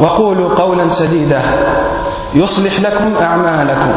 [0.00, 1.42] وقولوا قولا سديدا
[2.34, 3.90] يصلح لكم أعمالكم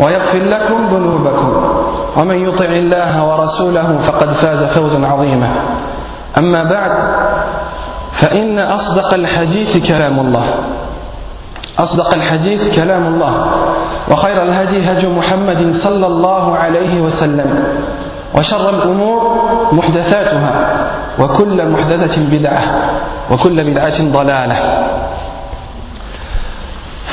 [0.00, 1.62] ويغفر لكم ذنوبكم.
[2.16, 5.48] ومن يطع الله ورسوله فقد فاز فوزا عظيما.
[6.38, 6.92] أما بعد
[8.20, 10.44] فإن أصدق الحديث كلام الله.
[11.78, 13.46] أصدق الحديث كلام الله.
[14.10, 17.64] وخير الهدي هدي محمد صلى الله عليه وسلم.
[18.38, 20.52] وشر الأمور محدثاتها.
[21.20, 22.62] وكل محدثة بدعة.
[23.30, 24.56] وكل بدعة ضلالة.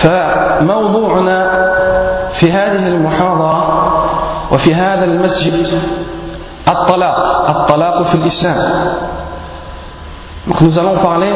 [0.03, 1.50] فموضوعنا
[2.41, 3.62] في هذه المحاضرة
[4.53, 5.81] وفي هذا المسجد
[6.69, 8.95] الطلاق الطلاق في الإسلام
[10.47, 11.33] Donc nous allons parler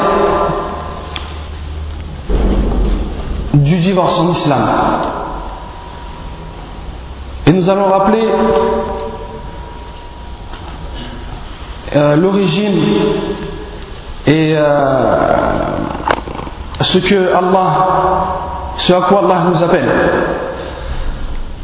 [3.54, 4.68] du divorce en islam.
[7.46, 8.28] Et nous allons rappeler
[11.96, 12.78] euh, l'origine
[14.28, 14.64] et euh,
[16.82, 17.88] ce que Allah,
[18.77, 19.89] ce à quoi Allah nous appelle.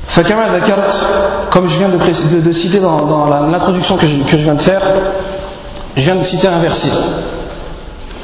[0.08, 4.38] Fakama Dakart, comme je viens de, de, de citer dans, dans l'introduction que, que, je
[4.38, 4.82] viens de faire,
[5.96, 6.92] je viens de citer un verset.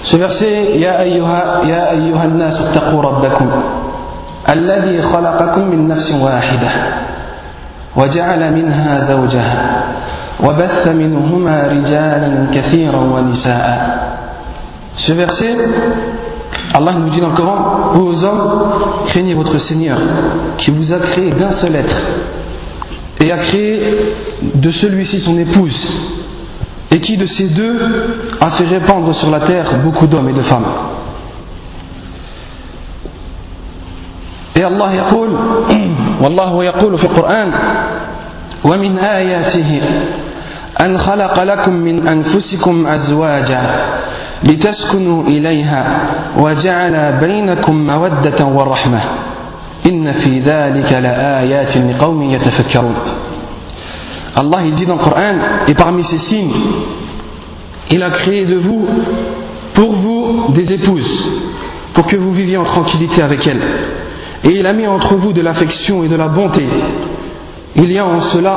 [0.03, 3.47] Ce verset, Ya ayyuha nas attaqu rabbakum,
[4.45, 6.72] alladhi khalaqakum min nafsin wahida,
[7.95, 9.57] wa ja'ala minha zawjaha,
[10.41, 13.78] wa batha minhuma rijalan kathiran wa nisa'a.
[14.97, 15.57] Ce verset,
[16.75, 18.62] Allah nous dit dans le Coran Vous hommes,
[19.06, 19.98] craignez votre Seigneur
[20.58, 21.97] qui vous a créé d'un seul être
[23.25, 24.14] et a créé
[24.54, 25.86] de celui-ci son épouse
[26.91, 27.78] et qui de ces deux
[28.41, 30.66] a fait répandre sur la terre beaucoup d'hommes et de femmes.
[34.54, 35.30] Et Allah يقول
[36.22, 37.50] والله يقول في القرآن
[38.64, 39.80] ومن آياته
[40.84, 43.62] أن خلق لكم من أنفسكم أزواجا
[44.44, 45.82] لتسكنوا إليها
[46.38, 49.00] وجعل بينكم مودة ورحمة
[49.91, 52.94] إن في ذلك لآيات لقوم يتفكرون
[54.34, 55.36] Allah il dit dans le Coran
[55.69, 56.53] et parmi ces signes
[57.91, 58.88] il a créé de vous
[59.75, 61.28] pour vous des épouses
[61.94, 63.60] pour que vous viviez en tranquillité avec elles
[64.44, 66.66] et il a mis entre vous de l'affection et de la bonté
[67.76, 68.56] il y a en cela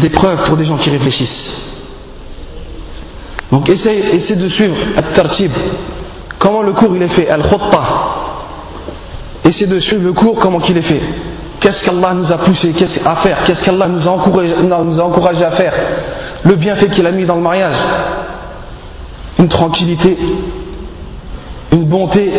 [0.00, 1.69] des preuves pour des gens qui réfléchissent
[3.51, 5.51] donc essaie de suivre At-Tartib.
[6.39, 7.29] Comment le cours il est fait?
[7.29, 7.81] Al-Khutta.
[9.47, 11.01] Essaie de suivre le cours, comment il est fait.
[11.59, 12.73] Qu'est-ce qu'Allah nous a poussé?
[13.05, 13.43] À faire?
[13.45, 15.73] Qu'est-ce qu'Allah nous, a encouragé, nous a à faire?
[16.43, 17.75] Le bienfait qu'il a mis dans le mariage.
[19.37, 20.17] Une tranquillité,
[21.71, 22.31] une bonté,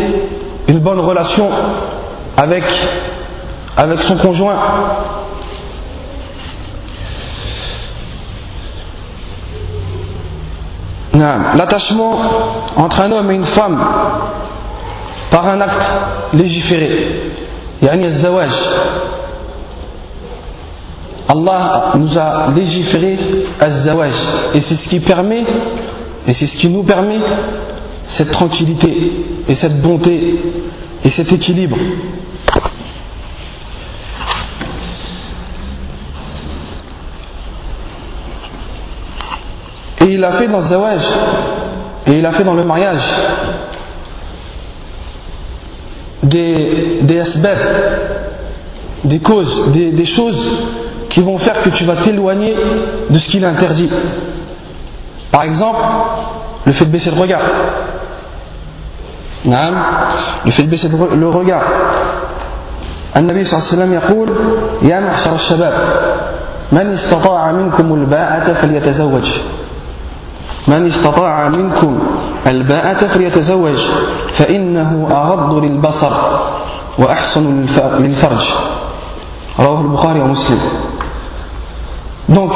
[0.68, 1.48] une bonne relation
[2.36, 2.64] avec
[4.08, 4.56] son conjoint.
[11.14, 12.18] L'attachement
[12.76, 13.78] entre un homme et une femme
[15.30, 15.86] par un acte
[16.34, 17.30] légiféré,
[17.82, 18.50] yani zawaj.
[21.28, 23.18] Allah nous a légiféré
[23.64, 24.12] az-zawaj
[24.54, 25.44] et c'est ce qui permet
[26.26, 27.20] et c'est ce qui nous permet
[28.08, 29.12] cette tranquillité
[29.48, 30.38] et cette bonté
[31.04, 31.76] et cet équilibre.
[40.21, 41.01] Et il a fait dans le zawaj,
[42.07, 43.01] et il a fait dans le mariage
[46.23, 47.57] des, des asbab,
[49.03, 50.51] des causes, des, des choses
[51.09, 52.55] qui vont faire que tu vas t'éloigner
[53.09, 53.89] de ce qu'il interdit.
[55.31, 55.79] Par exemple,
[56.65, 57.41] le fait de baisser le regard.
[59.45, 59.75] نعم
[60.45, 61.63] le fait de baisser le regard
[63.17, 64.29] النبي صلى الله عليه وسلم يقول
[64.83, 65.73] يا معشر الشباب
[66.71, 69.27] من استطاع منكم الباءة فليتزوج
[70.67, 71.99] من استطاع منكم
[72.47, 73.77] الباءة فليتزوج
[74.39, 76.11] فإنه أغض للبصر
[76.99, 77.65] وأحسن
[77.99, 78.45] للفرج
[79.59, 80.59] Alors, al-Bukhari et Muslim.
[82.29, 82.51] Donc,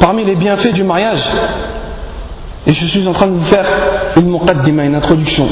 [0.00, 1.22] parmi les bienfaits du mariage,
[2.66, 3.66] et je suis en train de vous faire
[4.16, 5.46] une muqaddima, une introduction,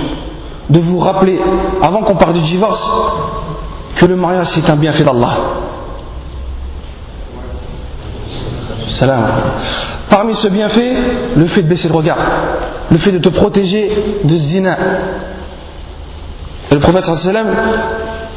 [0.68, 1.38] de vous rappeler,
[1.82, 2.82] avant qu'on parle du divorce,
[3.96, 5.36] que le mariage c'est un bienfait d'Allah.
[8.89, 9.23] Salam.
[10.09, 10.95] Parmi ce bienfait,
[11.35, 12.17] le fait de baisser le regard,
[12.89, 14.77] le fait de te protéger de zina.
[16.71, 17.47] Le prophète sallam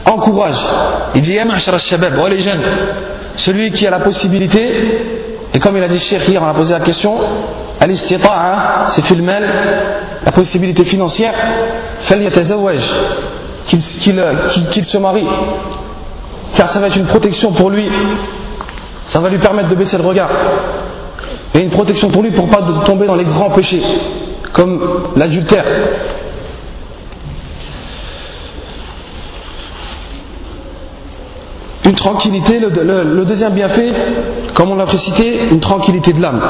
[0.07, 0.59] encourage,
[1.15, 2.63] il dit Ya shabab, oh jeunes,
[3.37, 4.63] celui qui a la possibilité,
[5.53, 7.17] et comme il a dit Cheikh hier, on a posé la question,
[7.81, 9.45] al-istita'a, c'est le mal,
[10.25, 11.35] la possibilité financière,
[13.67, 13.83] qu'il
[14.85, 15.27] se marie,
[16.57, 17.89] car ça va être une protection pour lui,
[19.10, 20.30] ça va lui permettre de baisser le regard,
[21.54, 23.82] et une protection pour lui pour pas tomber dans les grands péchés,
[24.54, 25.66] comme l'adultère.
[31.86, 33.92] Une tranquillité, le, deuxième bienfait,
[34.56, 36.42] comme on l'a précité, une tranquillité de l'âme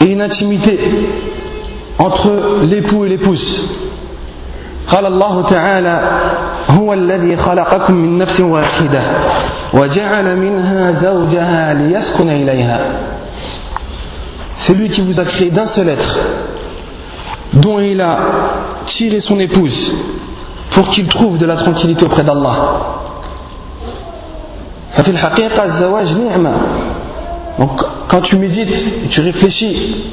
[0.00, 0.78] et une intimité
[1.98, 3.68] entre l'époux et l'épouse.
[4.88, 5.96] قال الله تعالى
[6.70, 9.02] هو الذي خلقكم من نفس واحدة
[9.74, 12.80] وجعل منها زوجها ليسكن إليها
[14.66, 16.20] C'est lui qui vous a créé d'un seul être,
[17.54, 18.16] dont il a
[18.86, 19.92] tiré son épouse
[20.74, 22.56] pour qu'il trouve de la tranquillité auprès d'Allah.
[27.58, 28.70] Donc, quand tu médites
[29.04, 30.04] et tu réfléchis,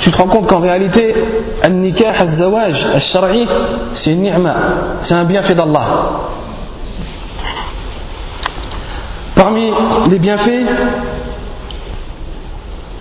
[0.00, 1.14] tu te rends compte qu'en réalité,
[1.62, 3.46] al-nikah al-zawaj al-shar'i,
[3.94, 4.54] c'est une ni'ma,
[5.02, 6.20] c'est un bienfait d'Allah.
[9.34, 9.70] Parmi
[10.10, 10.66] les bienfaits,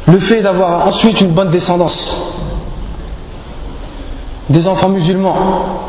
[0.08, 2.16] le fait d'avoir ensuite une bonne descendance,
[4.50, 5.84] des enfants musulmans,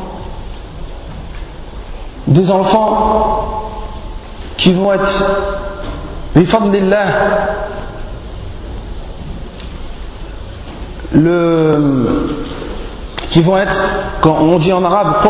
[2.27, 3.63] des enfants
[4.59, 5.25] qui vont être,
[11.13, 12.37] le,
[13.31, 13.81] qui vont être,
[14.21, 15.29] quand on dit en arabe,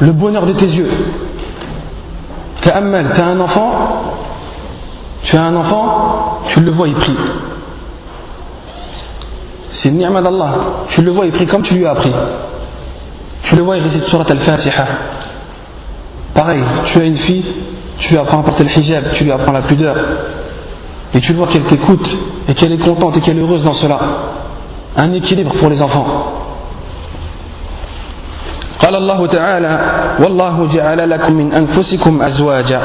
[0.00, 0.90] le bonheur de tes yeux.
[2.62, 4.14] tu as un enfant,
[5.24, 7.16] tu as un enfant, tu le vois, il prie.
[9.70, 10.54] C'est une ni'ma d'Allah.
[10.90, 12.12] Tu le vois, il prie comme tu lui as appris.
[13.44, 14.86] Tu le vois, il récite surat al-Fatiha.
[16.34, 17.44] Pareil, tu as une fille,
[17.98, 19.96] tu lui apprends à porter le hijab, tu lui apprends la pudeur
[21.13, 22.07] Et tu vois qu'elle t'écoute
[22.47, 23.99] et qu'elle est contente et qu'elle est heureuse dans cela.
[24.97, 26.35] Un équilibre pour les enfants.
[28.79, 29.79] قال الله تعالى
[30.23, 32.81] والله جعل لكم من أنفسكم أزواجا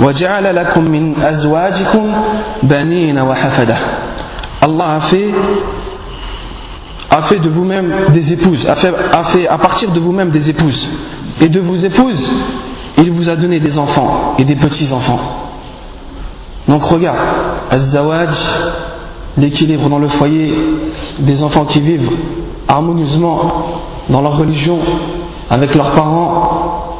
[0.00, 2.12] وجعل لكم من أزواجكم
[2.62, 3.76] بنين وحفدة
[4.64, 5.34] Allah a fait
[7.10, 10.48] a fait de vous-même des épouses, a fait, a fait à partir de vous-même des
[10.48, 10.88] épouses.
[11.40, 12.30] Et de vos épouses,
[12.98, 15.20] il vous a donné des enfants et des petits-enfants.
[16.68, 17.18] Donc regarde,
[17.69, 18.29] Az-Zawaj,
[19.37, 20.53] l'équilibre dans le foyer,
[21.19, 22.09] des enfants qui vivent
[22.67, 24.79] harmonieusement dans leur religion,
[25.49, 26.97] avec leurs parents,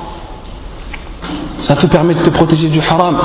[1.62, 3.18] ça te permet de te protéger du haram.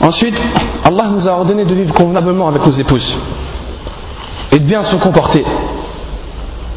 [0.00, 0.40] Ensuite,
[0.84, 3.16] Allah nous a ordonné de vivre convenablement avec nos épouses
[4.52, 5.44] et de bien se comporter.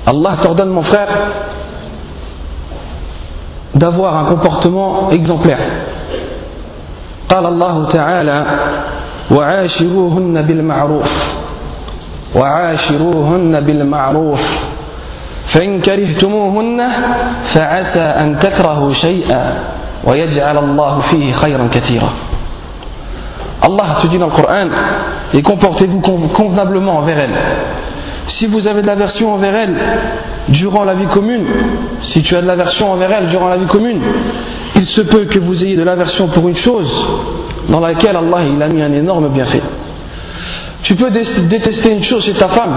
[0.06, 1.07] Allah t'ordonne, mon frère,
[3.75, 5.60] d'avoir un comportement exemplaire.
[7.32, 8.46] قال الله تعالى
[9.32, 11.12] وعاشروهن بالمعروف
[12.36, 14.42] وعاشروهن بالمعروف
[15.54, 16.80] فإن كرهتموهن
[17.56, 19.44] فعسى أن تكرهوا شيئا
[20.08, 22.10] ويجعل الله فيه خيرا كثيرا
[23.63, 24.68] Allah te dit dans le Coran
[25.34, 26.00] et comportez-vous
[26.34, 27.36] convenablement envers elle
[28.38, 29.75] si vous avez de l'aversion envers elle
[30.50, 31.45] durant la vie commune,
[32.03, 34.01] si tu as de l'aversion envers elle durant la vie commune,
[34.75, 36.91] il se peut que vous ayez de l'aversion pour une chose
[37.69, 39.61] dans laquelle Allah il a mis un énorme bienfait.
[40.83, 42.75] Tu peux détester une chose chez ta femme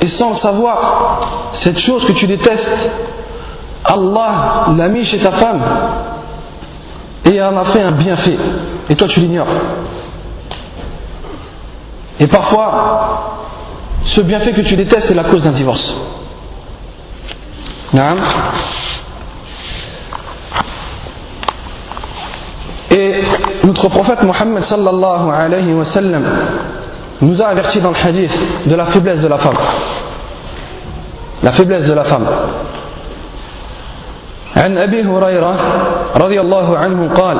[0.00, 2.90] et sans le savoir, cette chose que tu détestes,
[3.84, 5.62] Allah l'a mis chez ta femme
[7.30, 8.38] et en a fait un bienfait
[8.88, 9.48] et toi tu l'ignores.
[12.18, 13.39] Et parfois,
[14.05, 15.93] ce bienfait que tu détestes est la cause d'un divorce.
[22.91, 23.13] Et
[23.63, 26.23] notre prophète Mohammed sallallahu alayhi wa sallam
[27.21, 28.31] nous a averti dans le hadith
[28.67, 29.57] de la faiblesse de la femme.
[31.43, 32.27] La faiblesse de la femme.
[34.55, 35.55] عن أبي هريرة
[36.21, 37.37] رضي الله عنه قال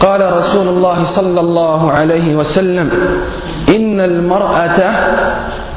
[0.00, 2.90] قال رسول الله صلى الله عليه وسلم
[3.76, 4.80] إن المرأة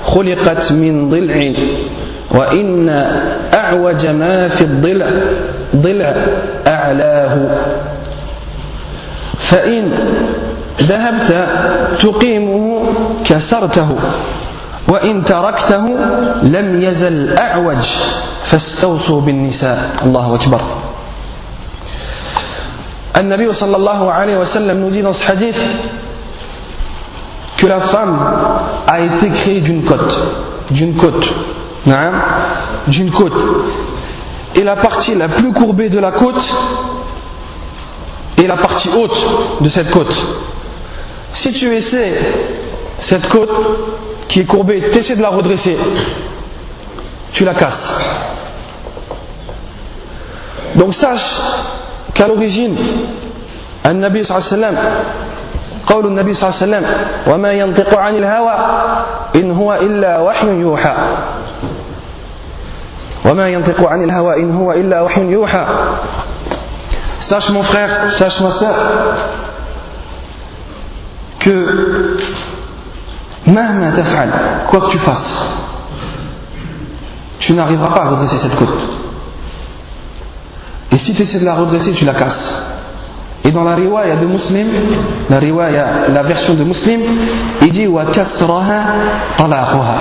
[0.06, 1.54] خلقت من ضلع
[2.40, 2.90] وإن
[3.58, 5.08] أعوج ما في الضلع
[5.76, 6.14] ضلع
[6.68, 7.36] أعلاه.
[9.52, 9.92] فإن
[10.82, 11.32] ذهبت
[12.00, 12.84] تقيمه
[13.26, 13.90] كسرته
[14.94, 15.86] وإن تركته
[16.44, 17.84] لم يزل أعوج
[18.52, 19.90] فاستوصوا بالنساء.
[20.06, 20.62] الله أكبر.
[23.22, 25.56] Nabi sallallahu alayhi wa sallam nous dit dans ce hadith
[27.58, 28.20] que la femme
[28.92, 30.20] a été créée d'une côte,
[30.72, 31.30] d'une côte,
[31.88, 32.12] hein,
[32.88, 33.46] d'une côte.
[34.56, 36.42] Et la partie la plus courbée de la côte
[38.38, 40.14] est la partie haute de cette côte.
[41.36, 42.20] Si tu essaies
[43.02, 43.50] cette côte
[44.30, 45.78] qui est courbée, tu essaies de la redresser,
[47.34, 47.98] tu la casses.
[50.76, 51.42] Donc sache
[52.16, 52.78] كالوريجين
[53.90, 54.78] النبي صلى الله عليه وسلم,
[55.88, 56.86] قول النبي صلى الله عليه وسلم,
[57.34, 58.56] وما ينطق عن الهوى
[59.36, 60.96] إن هو إلا وحي يوحى.
[63.26, 65.66] وما ينطق عن الهوى إن هو إلا وحي يوحى.
[67.30, 68.76] Sache mon frère, sache ma soeur,
[71.40, 71.56] que
[73.48, 74.30] مهما تفعل,
[74.70, 75.50] quoi que tu fasses,
[77.40, 79.03] tu n'arriveras pas à redresser cette côte.
[80.94, 82.54] Et si tu essaies de la redresser, tu la casses.
[83.44, 84.68] Et dans la riwaya de Muslim,
[85.30, 87.02] la riwaya, la version de Muslim,
[87.62, 88.84] il dit wa kasraha
[89.36, 89.96] talaquha.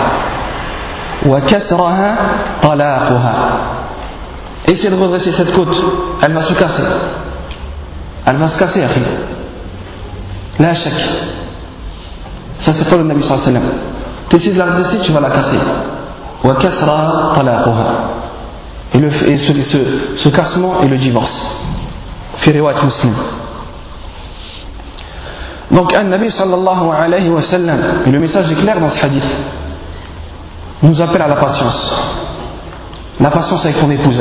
[1.25, 2.17] Wa kasraha
[2.61, 3.33] talaquha.
[4.69, 5.75] Essaie de redresser cette côte,
[6.23, 6.83] elle va se casser.
[8.27, 9.01] Elle va se casser, après.
[10.61, 10.93] La chèque.
[12.61, 13.79] Ça, c'est pas le Nabi sallallahu alayhi wa sallam.
[14.29, 15.59] Tu essaies de la redresser, tu vas la casser.
[16.45, 18.22] Wa kasra talaquha.
[18.95, 19.79] Et, le, et ce, ce,
[20.17, 21.57] ce cassement est le divorce.
[22.39, 23.15] Fi muslim.
[25.71, 29.25] Donc, un Nabi sallallahu alayhi wa sallam, et le message est clair dans ce hadith,
[30.83, 31.93] nous appelle à la patience.
[33.21, 34.21] La patience avec ton épouse.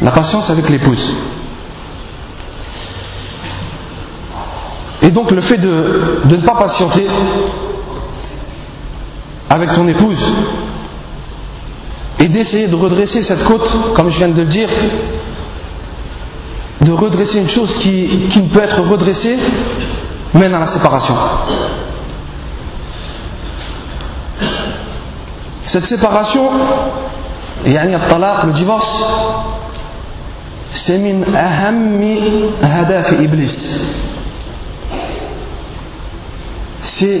[0.00, 1.14] La patience avec l'épouse.
[5.02, 7.06] Et donc le fait de, ne pas patienter
[9.48, 10.18] avec ton épouse
[12.20, 14.68] et d'essayer de redresser cette côte, comme je viens de le dire,
[16.80, 19.36] de redresser une chose qui, qui ne peut être redressée,
[20.34, 21.14] mène à la séparation.
[25.66, 26.50] Cette séparation,
[27.64, 29.04] le divorce,
[30.86, 32.20] c'est min ahammi
[32.62, 34.06] hadaf iblis
[36.98, 37.20] c'est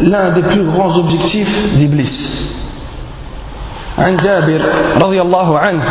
[0.00, 2.52] l'un des plus grands objectifs d'Iblis.
[4.00, 4.60] عن جابر
[5.02, 5.84] رضي الله عنه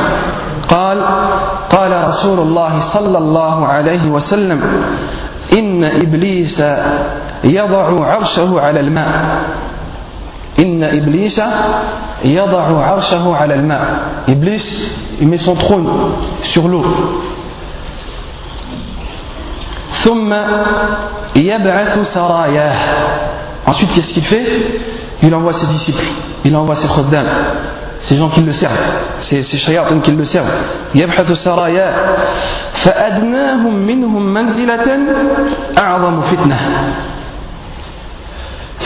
[0.67, 0.97] قال
[1.69, 4.59] قال رسول الله صلى الله عليه وسلم
[5.57, 6.63] إن إبليس
[7.43, 9.13] يضع عرشه على الماء.
[10.59, 11.41] إن إبليس
[12.25, 13.85] يضع عرشه على الماء.
[14.27, 14.65] Iblis
[15.21, 15.37] il met
[16.43, 16.85] sur l'eau.
[20.03, 20.31] ثم
[23.67, 24.47] Ensuite, qu'est-ce qu'il fait?
[25.21, 26.03] Il envoie ses disciples,
[26.45, 27.25] il envoie ses khuddam,
[28.01, 28.77] ces gens qui le servent,
[29.21, 29.57] ces, ces
[30.03, 30.53] qui le servent.
[30.95, 31.93] يبحث سراياه
[32.83, 34.87] فأدناهم منهم منزلة
[35.79, 36.59] أعظم فتنة.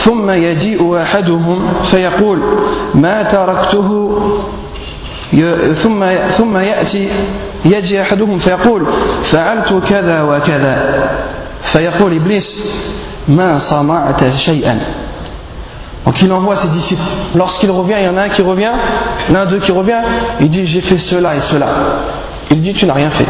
[0.04, 1.58] ثم يجيء أحدهم
[1.90, 2.38] فيقول
[2.94, 3.90] ما تركته؟
[5.82, 6.04] ثم
[6.38, 7.08] ثم يأتي
[7.64, 8.86] يجي أحدهم فيقول
[9.32, 10.76] فعلت كذا وكذا.
[11.72, 12.48] فيقول إبليس
[13.28, 14.80] ما صنعت شيئا.
[16.05, 17.03] Donc il envoie ses disciples.
[17.35, 18.71] Lorsqu'il revient, il y en a un qui revient,
[19.29, 20.01] l'un d'eux qui revient,
[20.39, 21.67] il dit j'ai fait cela et cela.
[22.51, 23.27] Il dit tu n'as rien fait.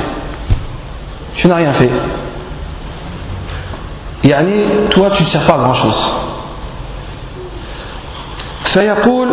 [1.35, 1.91] Tu n'as rien fait.
[4.23, 6.15] Yani, toi tu ne sers pas à grand chose.
[8.73, 9.27] فيقول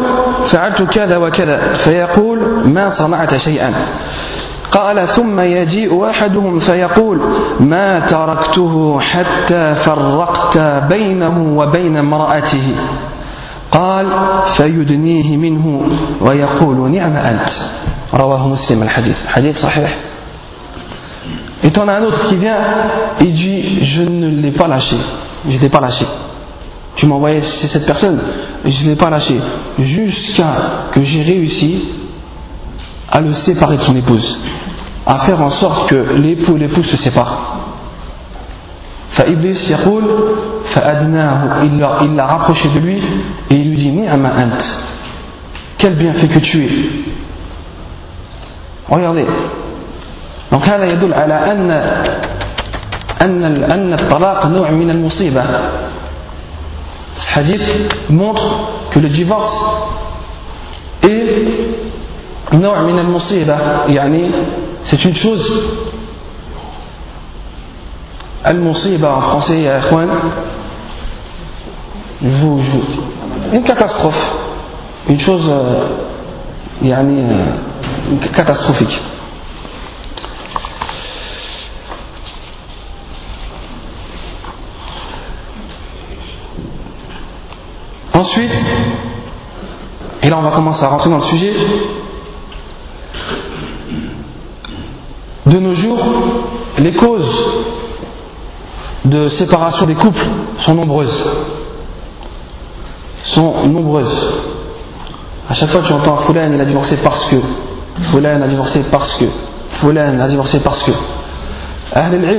[0.53, 3.75] فعلت كذا وكذا فيقول ما صنعت شيئا
[4.73, 7.21] قال ثم يجيء أحدهم فيقول
[7.61, 10.59] ما تركته حتى فرقت
[10.93, 12.75] بينه وبين امرأته
[13.73, 14.07] قال
[14.57, 15.83] فيدنيه منه
[16.21, 17.51] ويقول نعم أنت
[18.15, 19.97] رواه مسلم الحديث حديث صحيح
[21.63, 22.59] Et t'en as un autre qui vient,
[23.21, 24.97] il dit Je ne l'ai pas lâché,
[25.49, 26.07] je ne l'ai pas lâché.
[26.97, 28.21] Tu m'as envoyé chez cette personne,
[28.65, 29.41] je ne l'ai pas lâché,
[29.79, 30.55] jusqu'à
[30.93, 31.85] que j'ai réussi
[33.11, 34.39] à le séparer de son épouse,
[35.07, 37.57] à faire en sorte que l'époux et l'épouse se séparent.
[39.17, 40.05] فإبليس يقول
[40.75, 41.63] فأدناه
[42.05, 42.99] il l'a rapproché de lui
[43.51, 44.63] et il lui dit نعم أنت
[45.79, 46.71] quel bienfait que tu es
[48.89, 49.27] regardez
[50.51, 51.71] donc هذا يدل على أن
[53.23, 55.45] أن أن الطلاق نوع من المصيبة
[57.19, 58.43] ce hadith montre
[58.91, 59.89] que le divorce
[61.03, 61.27] est
[64.85, 65.63] c'est une chose
[68.45, 69.67] al-musiba en français
[72.23, 72.61] vous,
[73.54, 74.32] une catastrophe.
[75.10, 75.88] Une chose euh,
[76.84, 79.02] euh, catastrophique.
[88.14, 88.52] Ensuite,
[90.24, 91.54] et là on va commencer à rentrer dans le sujet,
[95.48, 96.00] de nos jours,
[96.78, 97.46] les causes
[99.06, 100.26] de séparation des couples
[100.60, 101.61] sont nombreuses.
[103.24, 104.34] Sont nombreuses.
[105.50, 107.38] À chaque fois que tu entends Foulen, il a divorcé parce que.
[108.12, 109.26] Foulen a divorcé parce que.
[109.80, 110.92] Foulen a divorcé parce que.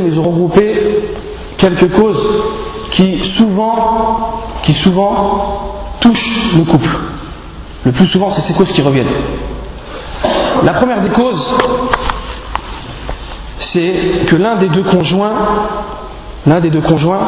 [0.06, 1.14] ils ont regroupé
[1.58, 2.26] quelques causes
[2.92, 6.98] qui souvent, qui souvent touchent le couple.
[7.84, 9.06] Le plus souvent, c'est ces causes qui reviennent.
[10.64, 11.54] La première des causes,
[13.60, 15.34] c'est que l'un des deux conjoints,
[16.46, 17.26] l'un des deux conjoints,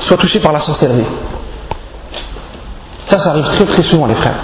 [0.00, 1.06] soit touché par la sorcellerie.
[3.12, 4.38] Ça, ça arrive très très souvent, les frères.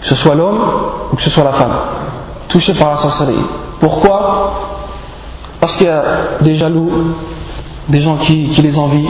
[0.00, 0.60] Que ce soit l'homme
[1.12, 1.74] ou que ce soit la femme,
[2.48, 3.44] touché par la sorcellerie.
[3.80, 4.52] Pourquoi?
[5.60, 6.02] Parce qu'il y a
[6.40, 7.14] des jaloux,
[7.88, 9.08] des gens qui, qui les envient,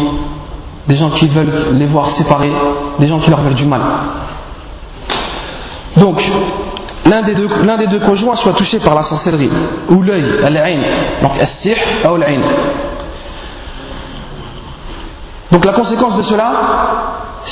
[0.87, 2.55] des gens qui veulent les voir séparés,
[3.01, 3.83] des gens qui leur veulent du mal.
[5.99, 6.23] Donc,
[7.05, 9.51] l'un des, deux, l'un des deux conjoints soit touché par la sorcellerie,
[9.91, 10.55] ou l'œil, al
[11.23, 11.75] donc as-sih
[12.07, 12.25] ou al
[15.53, 16.53] Donc la conséquence de cela,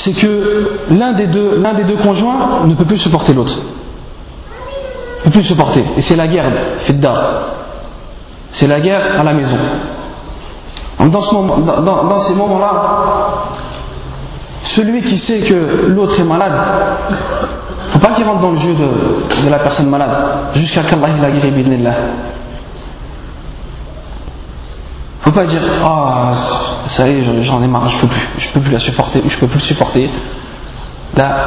[0.03, 3.55] c'est que l'un des, deux, conjoints ne peut plus supporter l'autre.
[5.19, 5.83] Ne peut plus supporter.
[5.97, 6.51] Et c'est la guerre,
[6.85, 7.13] fidda.
[8.53, 9.57] C'est la guerre à la maison.
[10.99, 12.83] Dans, ces moments-là,
[14.75, 16.53] celui qui sait que l'autre est malade,
[17.09, 20.09] il ne faut pas qu'il rentre dans le jeu de, la personne malade,
[20.55, 21.91] jusqu'à qu'Allah la guéri Il
[25.27, 26.33] ne faut pas dire Ah,
[26.89, 29.39] ça y est, j'en ai marre, je peux plus, je peux plus la supporter, je
[29.39, 30.09] peux plus le supporter.
[31.15, 31.37] Là,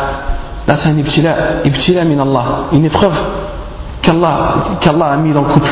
[0.67, 3.15] là c'est un ibtila, ibtila min Allah, une épreuve
[4.03, 5.71] qu'Allah a mis dans le couple.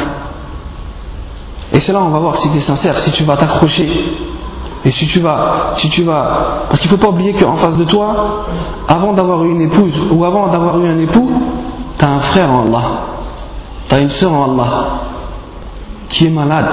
[1.72, 3.88] Et c'est là on va voir si tu es sincère, si tu vas t'accrocher.
[4.84, 7.76] Et si tu vas, si tu vas, parce qu'il ne faut pas oublier qu'en face
[7.76, 8.44] de toi,
[8.86, 11.30] avant d'avoir eu une épouse ou avant d'avoir eu un époux,
[11.98, 12.84] tu as un frère en Allah,
[13.88, 14.70] tu as une soeur en Allah
[16.08, 16.66] qui est malade.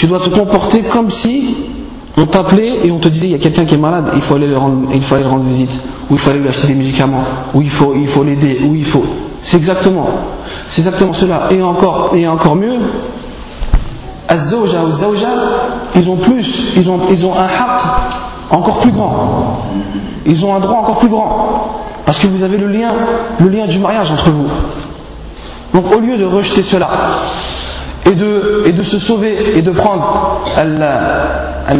[0.00, 1.56] Tu dois te comporter comme si
[2.16, 4.34] on t'appelait et on te disait il y a quelqu'un qui est malade, il faut
[4.34, 5.68] aller le rendre, il faut aller rendre visite,
[6.08, 8.74] ou il faut aller lui acheter des médicaments, ou il faut, il faut l'aider, ou
[8.74, 9.04] il faut.
[9.42, 10.06] C'est exactement,
[10.70, 11.48] c'est exactement cela.
[11.50, 12.78] Et encore, et encore mieux,
[14.26, 19.66] Az-zawja ou ils ont plus, ils ont, ils ont un haq encore plus grand.
[20.24, 21.76] Ils ont un droit encore plus grand.
[22.06, 22.90] Parce que vous avez le lien,
[23.38, 24.48] le lien du mariage entre vous.
[25.74, 26.88] Donc au lieu de rejeter cela
[28.06, 31.70] et de, et de se sauver et de prendre al-talaq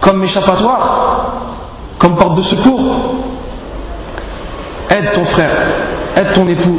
[0.00, 1.32] comme échappatoire,
[1.98, 2.80] comme porte de secours,
[4.94, 5.50] aide ton frère,
[6.16, 6.78] aide ton époux,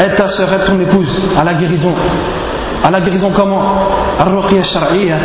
[0.00, 1.94] aide ta soeur, aide ton épouse à la guérison.
[2.84, 3.62] À la guérison comment?
[4.18, 5.16] Ar-Ruqiyya Shar'iyya,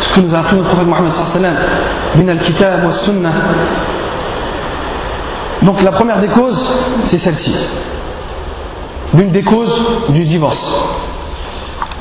[0.00, 1.56] ce que nous a appris le prophète Mohammed sallallahu
[2.16, 3.32] min al-kitab wa sunnah.
[5.62, 6.62] Donc la première des causes,
[7.10, 7.54] c'est celle-ci
[9.13, 10.65] L'une des causes du divorce.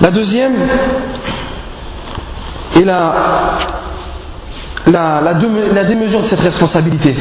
[0.01, 0.55] La deuxième
[2.77, 3.14] est la,
[4.87, 5.33] la, la,
[5.72, 7.16] la démesure de cette responsabilité.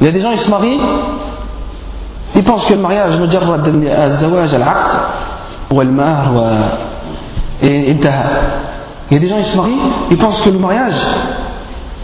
[0.00, 0.80] Il y a des gens, ils se marient,
[2.34, 5.00] ils pensent que le mariage, مجرد الزواج العقد
[5.70, 6.32] والمهر
[7.62, 7.90] et
[9.10, 10.94] Il y a des gens, ils se marient, ils pensent que le mariage,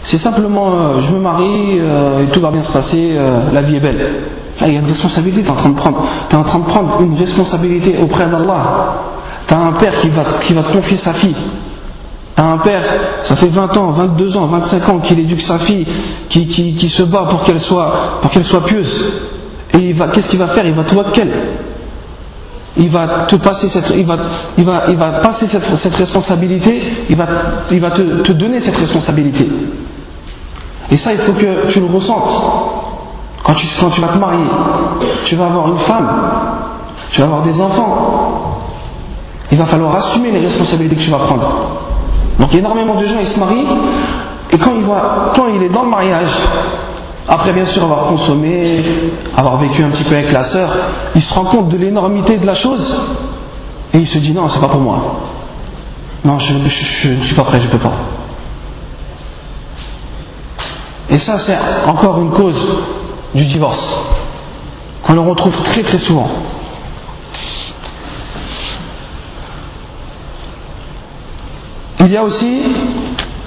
[0.05, 3.61] c'est simplement euh, je me marie euh, et tout va bien se passer, euh, la
[3.61, 4.13] vie est belle.
[4.66, 6.04] Il y a une responsabilité, tu es en train de prendre.
[6.28, 8.94] Tu es en train de prendre une responsabilité auprès d'Allah.
[9.46, 11.36] Tu as un père qui va, qui va te confier sa fille.
[12.36, 12.82] Tu as un père,
[13.24, 15.86] ça fait 20 ans, 22 ans, 25 ans qu'il éduque sa fille,
[16.28, 19.12] qui, qui, qui se bat pour qu'elle soit, pour soit pieuse.
[19.74, 20.66] Et qu'est-ce qu'il va faire?
[20.66, 21.32] Il va te qu'elle
[22.76, 24.16] il va te passer cette, il va,
[24.56, 27.26] il va, il va passer cette, cette, responsabilité, il va,
[27.70, 29.48] il va te, te, donner cette responsabilité.
[30.90, 32.99] Et ça, il faut que tu le ressentes.
[33.42, 34.44] Quand tu, vas te marier,
[35.24, 36.08] tu vas avoir une femme,
[37.12, 38.60] tu vas avoir des enfants.
[39.50, 41.48] Il va falloir assumer les responsabilités que tu vas prendre.
[42.38, 43.66] Donc énormément de gens, ils se marient,
[44.52, 46.30] et quand il, quand est dans le mariage,
[47.28, 48.82] après, bien sûr, avoir consommé,
[49.36, 50.70] avoir vécu un petit peu avec la sœur,
[51.14, 52.96] il se rend compte de l'énormité de la chose
[53.94, 55.20] et il se dit non, c'est pas pour moi.
[56.24, 57.92] Non, je ne suis pas prêt, je ne peux pas.
[61.08, 61.56] Et ça, c'est
[61.88, 62.78] encore une cause
[63.34, 63.94] du divorce,
[65.04, 66.28] qu'on le retrouve très très souvent.
[72.00, 72.62] Il y a aussi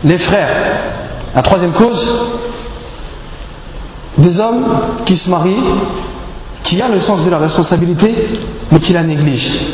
[0.04, 0.50] les frères.
[1.36, 2.22] La troisième cause,
[4.17, 4.65] des hommes
[5.06, 5.63] qui se marient,
[6.63, 8.13] qui ont le sens de la responsabilité,
[8.72, 9.74] mais qui la négligent.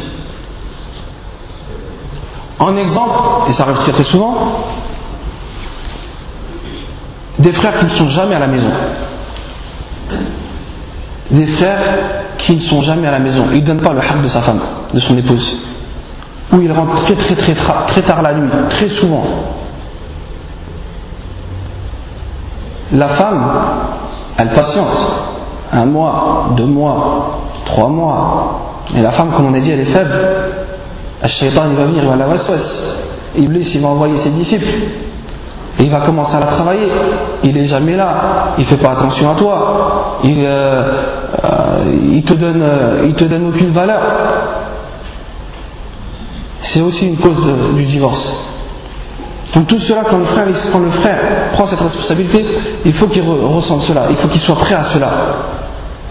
[2.58, 4.63] En exemple, et ça arrive très très souvent,
[7.38, 8.72] des frères qui ne sont jamais à la maison.
[11.32, 11.82] Des frères
[12.39, 13.45] qui ne sont jamais à la maison.
[13.54, 14.60] Il ne donne pas le haq de sa femme,
[14.93, 15.60] de son épouse.
[16.52, 19.24] Ou il rentre très très très très tard la nuit, très souvent.
[22.91, 23.52] La femme,
[24.38, 24.98] elle patiente.
[25.72, 28.62] Un mois, deux mois, trois mois.
[28.98, 30.17] Et la femme, comme on a dit, elle est faible.
[31.28, 32.98] Shaitan, il va venir, il va la waswas.
[33.38, 34.65] Iblis, il va envoyer ses disciples.
[35.80, 36.88] Il va commencer à la travailler.
[37.44, 38.56] Il est jamais là.
[38.58, 40.20] Il fait pas attention à toi.
[40.24, 40.84] Il, euh,
[41.44, 44.02] euh, il te donne, euh, aucune valeur.
[46.62, 47.38] C'est aussi une cause
[47.76, 48.50] du divorce.
[49.56, 51.18] Donc tout cela, quand le frère
[51.54, 52.46] prend cette responsabilité,
[52.86, 54.04] il faut qu'il ressente cela.
[54.10, 55.10] Il faut qu'il soit prêt à cela.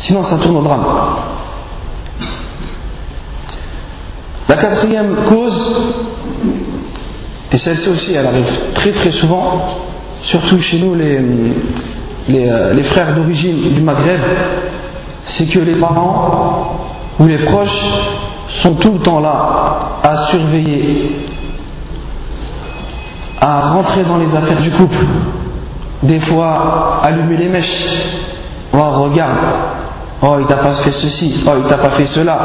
[0.01, 0.85] Sinon, ça tourne au drame.
[4.49, 5.95] La quatrième cause,
[7.51, 9.63] et celle-ci aussi, elle arrive très très souvent,
[10.23, 11.19] surtout chez nous, les,
[12.31, 14.21] euh, les frères d'origine du Maghreb,
[15.27, 17.85] c'est que les parents ou les proches
[18.63, 21.27] sont tout le temps là à surveiller,
[23.41, 24.99] à rentrer dans les affaires du couple,
[26.03, 27.89] des fois allumer les mèches.
[28.75, 29.39] Oh, regarde,
[30.23, 32.39] oh, il t'a pas fait ceci, oh, il t'a pas fait cela.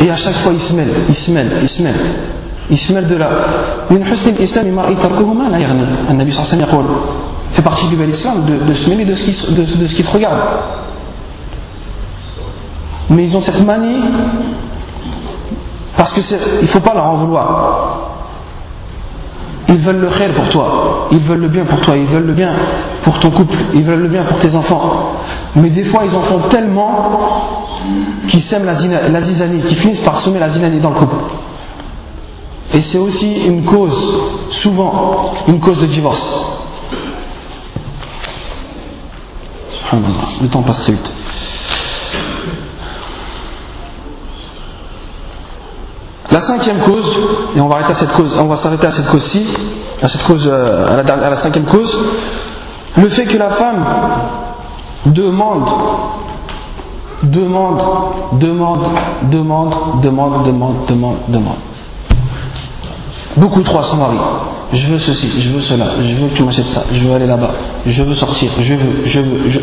[0.00, 1.94] Et à chaque fois, il se mêle, il se mêle, il se mêle.
[2.70, 3.28] Il se mêle de là.
[7.54, 10.02] fait partie du bel islam de, de se mêler de ce, qui, de, ce qui
[10.02, 10.40] te regarde.
[13.10, 14.00] Mais ils ont cette manie
[15.96, 16.24] parce qu'il
[16.62, 18.00] ne faut pas leur en vouloir.
[19.68, 22.32] Ils veulent le khair pour toi, ils veulent le bien pour toi, ils veulent le
[22.32, 22.50] bien
[23.02, 25.12] pour ton couple, ils veulent le bien pour tes enfants.
[25.56, 27.12] Mais des fois, ils en font tellement
[28.28, 28.74] qu'ils sèment la,
[29.22, 31.16] zizanie, qu'ils finissent par semer la zizanie dans le couple.
[32.72, 34.14] Et c'est aussi une cause,
[34.62, 36.44] souvent, une cause de divorce.
[40.40, 41.12] Le temps passe très vite.
[46.32, 47.08] La cinquième cause,
[47.54, 49.46] et on va arrêter à cette cause, on va s'arrêter à cette cause-ci,
[50.02, 51.96] à cette cause, euh, à la cinquième cause,
[52.96, 53.84] le fait que la femme
[55.06, 55.68] demande,
[57.22, 57.82] demande,
[58.32, 58.82] demande,
[59.30, 61.73] demande, demande, demande, demande, demande.
[63.36, 64.16] Beaucoup trop à son mari.
[64.72, 67.26] Je veux ceci, je veux cela, je veux que tu m'achètes ça, je veux aller
[67.26, 67.50] là-bas,
[67.86, 69.60] je veux sortir, je veux, je veux, je...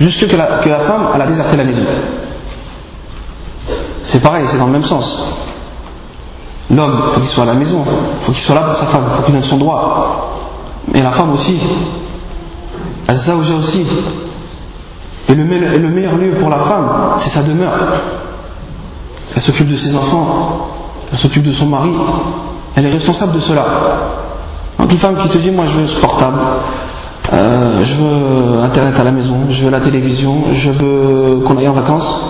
[0.00, 0.46] Jusque que la,
[0.86, 1.82] femme, elle a déserté la maison.
[4.04, 5.34] C'est pareil, c'est dans le même sens.
[6.70, 8.86] L'homme, il faut qu'il soit à la maison, il faut qu'il soit là pour sa
[8.86, 10.44] femme, il faut qu'il donne son droit.
[10.92, 11.58] Mais la femme aussi,
[13.08, 13.84] Azzawja aussi.
[15.28, 16.88] Et le, le meilleur lieu pour la femme,
[17.22, 17.76] c'est sa demeure.
[19.34, 20.68] Elle s'occupe de ses enfants,
[21.12, 21.90] elle s'occupe de son mari,
[22.76, 23.64] elle est responsable de cela.
[24.78, 26.38] Donc une femme qui te dit, moi je veux ce portable,
[27.32, 31.68] euh, je veux Internet à la maison, je veux la télévision, je veux qu'on aille
[31.68, 32.24] en vacances,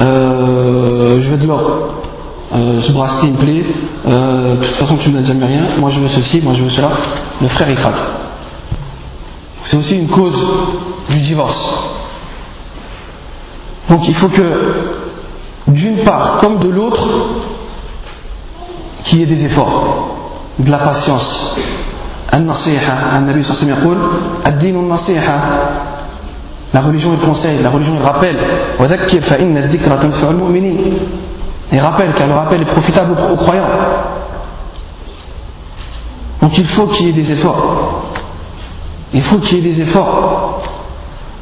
[0.00, 1.90] euh, je veux de l'or
[2.52, 3.64] euh, ce bracelet plaît,
[4.06, 6.70] euh, de toute façon tu ne jamais rien, moi je veux ceci, moi je veux
[6.70, 6.90] cela,
[7.40, 7.78] le frère il.
[9.64, 10.38] C'est aussi une cause
[11.10, 11.94] du divorce.
[13.88, 14.42] Donc il faut que,
[15.68, 17.06] d'une part comme de l'autre,
[19.04, 20.16] qu'il y ait des efforts,
[20.58, 21.54] de la patience.
[26.72, 28.36] La religion est conseil, la religion est le rappel.
[31.72, 33.68] Et rappelle, car le rappel est profitable aux croyants.
[36.42, 38.04] Donc il faut qu'il y ait des efforts.
[39.12, 40.62] Il faut qu'il y ait des efforts.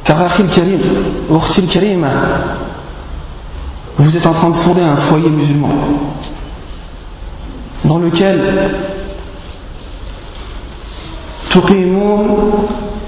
[0.03, 0.81] Car Akhil Karim,
[1.29, 2.07] Ursil Karim,
[3.97, 5.69] vous êtes en train de fonder un foyer musulman
[7.85, 8.39] dans lequel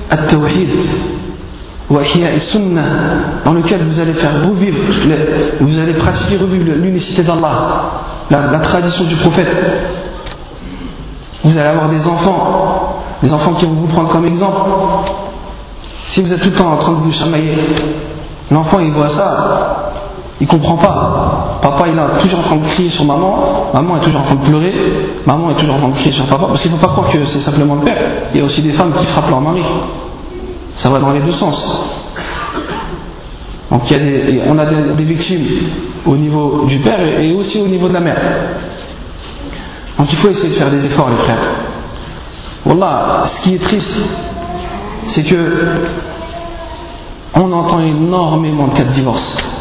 [0.10, 0.70] at-tawhid
[3.46, 4.78] dans lequel vous allez faire revivre,
[5.60, 9.50] vous allez pratiquer revivre l'unicité d'Allah, la, tradition du prophète.
[11.44, 14.62] Vous allez avoir des enfants, des enfants qui vont vous prendre comme exemple.
[16.14, 17.58] Si vous êtes tout le temps en train de vous chamailler,
[18.50, 19.91] l'enfant il voit ça,
[20.42, 21.60] il comprend pas.
[21.62, 24.36] papa il est toujours en train de crier sur maman, maman est toujours en train
[24.36, 24.74] de pleurer,
[25.28, 27.12] maman est toujours en train de crier sur papa, parce qu'il ne faut pas croire
[27.12, 27.98] que c'est simplement le père,
[28.34, 29.62] il y a aussi des femmes qui frappent leur mari.
[30.78, 31.56] Ça va dans les deux sens.
[33.70, 33.84] Donc
[34.48, 35.46] on a des, victimes
[36.06, 38.22] au niveau du père et aussi au niveau de la mère.
[40.00, 41.38] Donc il faut essayer de faire des efforts les frères.
[42.66, 43.96] Wallah, ce qui est triste,
[45.08, 45.38] c'est que
[47.36, 49.61] on entend énormément de cas de divorce.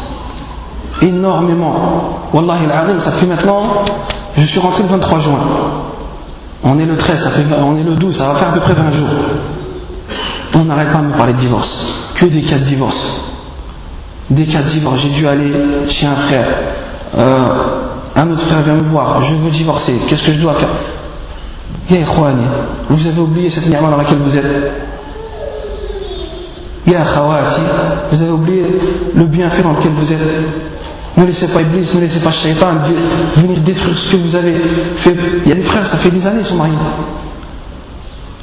[1.01, 2.29] Énormément.
[2.33, 3.63] Wallahi al ça fait maintenant,
[4.37, 5.39] je suis rentré le 23 juin.
[6.63, 8.59] On est le 13, ça fait, on est le 12, ça va faire à peu
[8.59, 9.09] près 20 jours.
[10.55, 12.11] On n'arrête pas de me parler de divorce.
[12.15, 13.21] Que des cas de divorce.
[14.29, 14.99] Des cas de divorce.
[15.01, 15.51] J'ai dû aller
[15.89, 16.47] chez un frère.
[17.17, 17.25] Euh,
[18.15, 19.23] un autre frère vient me voir.
[19.23, 19.97] Je veux divorcer.
[20.07, 20.69] Qu'est-ce que je dois faire?
[22.89, 24.71] Vous avez oublié cette ni'ma dans laquelle vous êtes.
[26.87, 27.61] Ya khawati,
[28.11, 28.63] vous avez oublié
[29.13, 30.19] le bienfait dans lequel vous êtes.
[31.17, 32.71] Ne laissez pas Iblis, ne laissez pas Shaitan
[33.35, 34.53] venir détruire ce que vous avez
[34.97, 35.15] fait.
[35.45, 36.75] Il y a des frères, ça fait des années, ils sont mariés.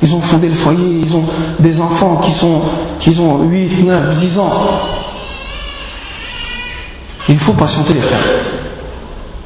[0.02, 1.24] Ils ont fondé le foyer, ils ont
[1.58, 2.62] des enfants qui, sont,
[3.00, 4.52] qui ont 8, 9, 10 ans.
[7.30, 8.24] Il faut patienter les frères.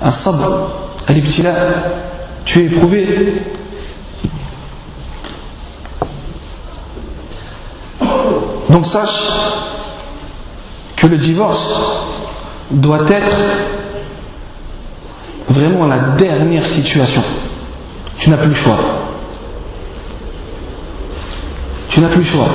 [0.03, 0.69] Un sabr,
[1.09, 1.53] un là,
[2.45, 3.43] tu es éprouvé,
[8.73, 9.11] Donc sache
[10.97, 11.75] que le divorce
[12.73, 13.37] doit être
[15.49, 17.23] vraiment la dernière situation.
[18.19, 18.79] Tu n'as plus le choix.
[21.91, 22.49] Tu n'as plus le choix.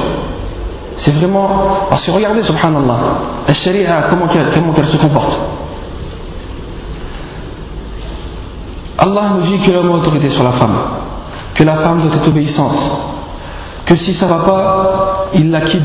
[0.98, 1.88] C'est vraiment.
[1.90, 3.00] Parce que regardez, subhanallah,
[3.48, 5.38] la sharia, comment comment elle se comporte.
[8.98, 10.76] Allah nous dit qu'il a autorité sur la femme,
[11.54, 12.82] que la femme doit être obéissante,
[13.87, 15.83] que si ça ne va pas, il la quitte.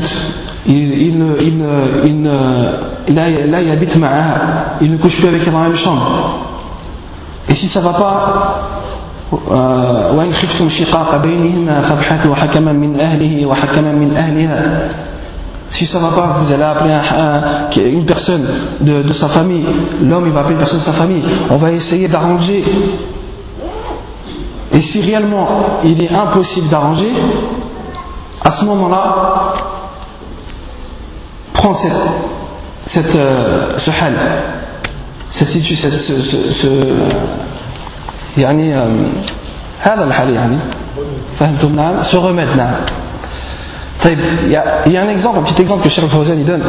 [0.66, 2.24] Il, il, il,
[3.08, 4.76] il, là, il habite ma'aha.
[4.80, 6.38] Il ne couche plus avec elle dans la même chambre.
[7.48, 8.64] Et si ça ne va pas,
[9.30, 14.88] وإن خفتم شقاق بينهما فابحثوا حكما من أهله وحكما من أهلها
[15.70, 18.46] si ça ne va pas, vous allez appeler un, une personne
[18.80, 19.66] de, de sa famille,
[20.02, 22.64] l'homme il va appeler une personne de sa famille, on va essayer d'arranger.
[24.72, 25.46] Et si réellement
[25.84, 27.12] il est impossible d'arranger,
[28.44, 29.14] à ce moment-là,
[31.54, 31.92] prends cette,
[32.86, 34.14] cette, euh, ce hal,
[35.30, 36.68] cette situation, ce, ce, ce,
[38.38, 38.74] يعني
[39.80, 40.58] هذا الحال يعني
[41.40, 42.74] فهمتم نعم ce remède نعم
[44.04, 46.38] طيب il y, a, il y a un exemple un petit exemple que Cheikh Fawzan
[46.38, 46.62] il donne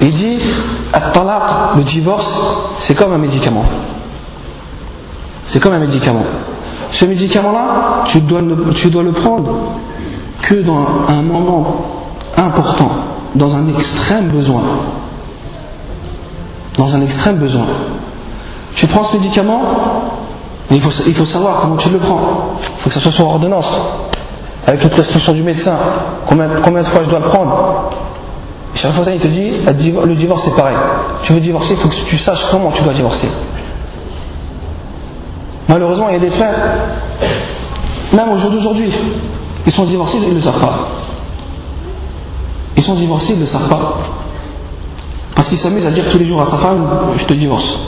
[0.00, 0.38] il dit
[0.94, 2.32] الطلاق le divorce
[2.86, 3.64] c'est comme un médicament
[5.48, 6.24] c'est comme un médicament
[6.92, 7.64] ce médicament là
[8.12, 9.52] tu dois le, tu dois le prendre
[10.41, 11.65] que dans un moment
[12.37, 12.89] important,
[13.35, 14.61] dans un extrême besoin.
[16.77, 17.65] Dans un extrême besoin.
[18.75, 19.61] Tu prends ce médicament,
[20.69, 22.55] mais il faut, savoir comment tu le prends.
[22.61, 23.69] Il faut que ça soit sur ordonnance,
[24.67, 25.75] avec la prescription du médecin.
[26.27, 27.91] Combien, combien de fois je dois le prendre?
[28.75, 29.51] Chaque fois, il te dit
[30.05, 30.77] le divorce c'est pareil.
[31.23, 33.29] Tu veux divorcer, il faut que tu saches comment tu dois divorcer.
[35.67, 36.55] Malheureusement, il y a des frères,
[38.13, 38.91] même au jour d'aujourd'hui,
[39.65, 40.87] ils sont divorcés, ils ne le savent pas.
[42.77, 43.97] Ils sont divorcés, ils ne le savent pas.
[45.35, 47.79] Parce qu'ils s'amusent à dire tous les jours à sa femme, je te divorce.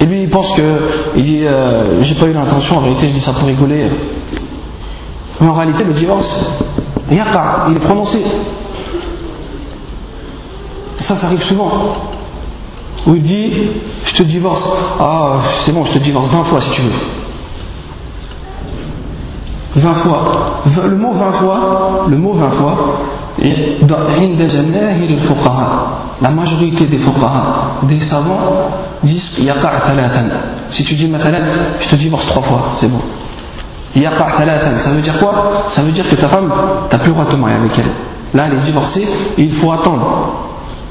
[0.00, 0.62] Et lui, il pense que,
[1.16, 3.90] il dit, euh, j'ai pas eu l'intention, en vérité, je dis ça pour rigoler.
[5.40, 6.46] Mais en réalité, le divorce,
[7.10, 8.22] il est prononcé.
[11.00, 11.70] Ça, ça arrive souvent.
[13.06, 13.52] Où il dit,
[14.04, 14.68] je te divorce.
[14.98, 16.92] Ah, c'est bon, je te divorce 20 fois si tu veux.
[19.76, 20.62] 20 fois.
[20.84, 22.76] Le mot 20 fois, le mot 20 fois,
[26.22, 28.38] la majorité des fuqaha, des savants,
[29.02, 29.70] disent yaqa'
[30.70, 31.38] Si tu dis matalan,
[31.80, 33.00] je te divorce trois fois, c'est bon.
[33.94, 34.38] Yaqa'
[34.84, 35.34] ça veut dire quoi?
[35.70, 36.50] Ça veut dire que ta femme,
[36.90, 37.90] tu n'as plus le droit de te marier avec elle.
[38.34, 40.32] Là, elle est divorcée et il faut attendre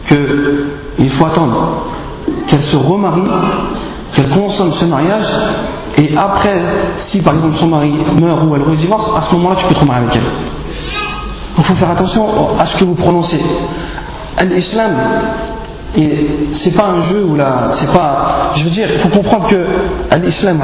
[0.07, 0.67] que,
[0.99, 1.85] il faut attendre
[2.47, 3.21] qu'elle se remarie,
[4.15, 5.25] qu'elle consomme ce mariage
[5.97, 6.61] et après,
[7.09, 9.85] si par exemple son mari meurt ou elle redivorce, à ce moment-là, tu peux te
[9.85, 10.23] marier avec elle.
[11.57, 12.27] Il faut faire attention
[12.59, 13.39] à ce que vous prononcez.
[14.43, 14.91] L'islam,
[15.95, 18.51] c'est pas un jeu ou là, c'est pas.
[18.57, 20.61] Je veux dire, il faut comprendre que l'islam,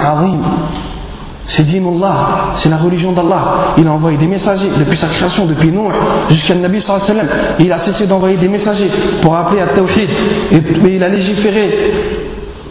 [1.48, 3.74] c'est dinullah, c'est la religion d'Allah.
[3.78, 5.94] Il a envoyé des messagers depuis sa création, depuis Noé
[6.30, 7.56] jusqu'à Nabi sallallahu alayhi wa sallam.
[7.60, 10.10] Il a cessé d'envoyer des messagers pour appeler à Tawhid.
[10.52, 12.11] Et il a légiféré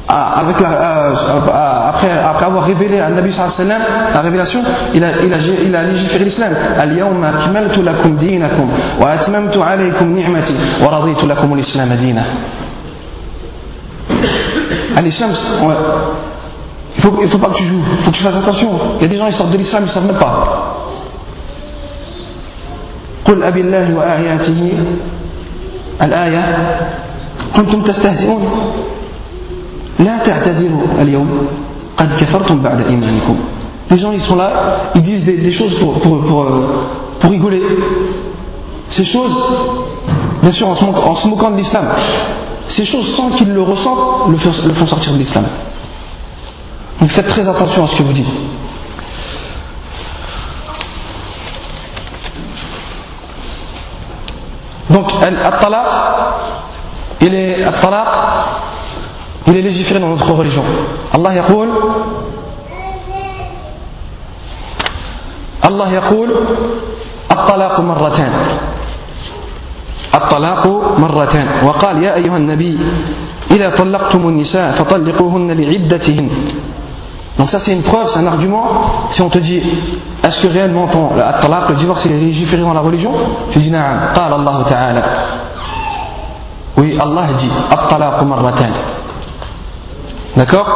[0.10, 3.81] avec la, euh, après, après avoir révélé à Nabi sallam
[4.13, 4.62] la révélation,
[4.93, 6.53] il a, il a, il a légiféré l'islam.
[6.79, 8.69] Al-yawma akmaltu lakum dinakum
[9.01, 12.21] wa atmamtu alaykum ni'mati wa raditu lakum l'islam dina.
[14.95, 15.34] allez, Shams,
[16.97, 18.79] il faut, il faut pas que tu joues, il faut que tu fasses attention.
[18.99, 20.71] Il y a des gens qui sortent de l'islam, ils ne savent même pas.
[23.25, 24.73] قل أبي الله وآياته
[26.03, 26.45] الآية
[27.55, 28.43] كنتم تستهزئون
[33.90, 34.52] les gens ils sont là,
[34.94, 36.86] ils disent des, choses pour, pour, pour, euh,
[37.20, 37.60] pour, rigoler.
[38.90, 39.36] Ces choses,
[40.42, 41.86] bien sûr en se, moquant, de l'islam,
[42.68, 44.36] ces choses sans qu'ils le ressentent le,
[44.68, 45.44] le font sortir de l'islam.
[47.00, 48.26] Donc faites très attention à ce que vous dites.
[54.90, 55.86] Donc, al-talaq,
[57.20, 58.08] il est al-talaq,
[59.49, 60.63] il est légiféré dans notre religion.
[61.15, 61.69] Allah yaqul,
[65.63, 66.29] Allah yaqul,
[67.31, 68.34] الطلاق مرتان
[70.15, 70.63] الطلاق
[70.99, 72.77] مرتان وقال يا أيها النبي
[73.51, 76.29] إذا طلقتم النساء فطلقوهن لعدتهن
[77.38, 79.10] Donc ça c'est une preuve, c'est un argument.
[79.12, 79.58] Si on te dit,
[80.23, 83.12] est-ce que réellement ton, le divorce est légiféré dans la religion
[83.51, 85.01] Tu dis, na'am, qala Allah ta'ala.
[86.77, 88.71] Oui, Allah dit, at-talaq marratan.
[90.36, 90.68] D'accord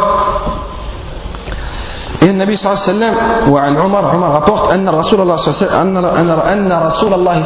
[2.23, 3.15] et le Nabi sallallahu alayhi wa sallam,
[3.53, 4.89] ou an Umar, Umar rapporte صلى
[5.23, 5.77] الله عليه وسلم
[6.49, 7.37] أن رسول الله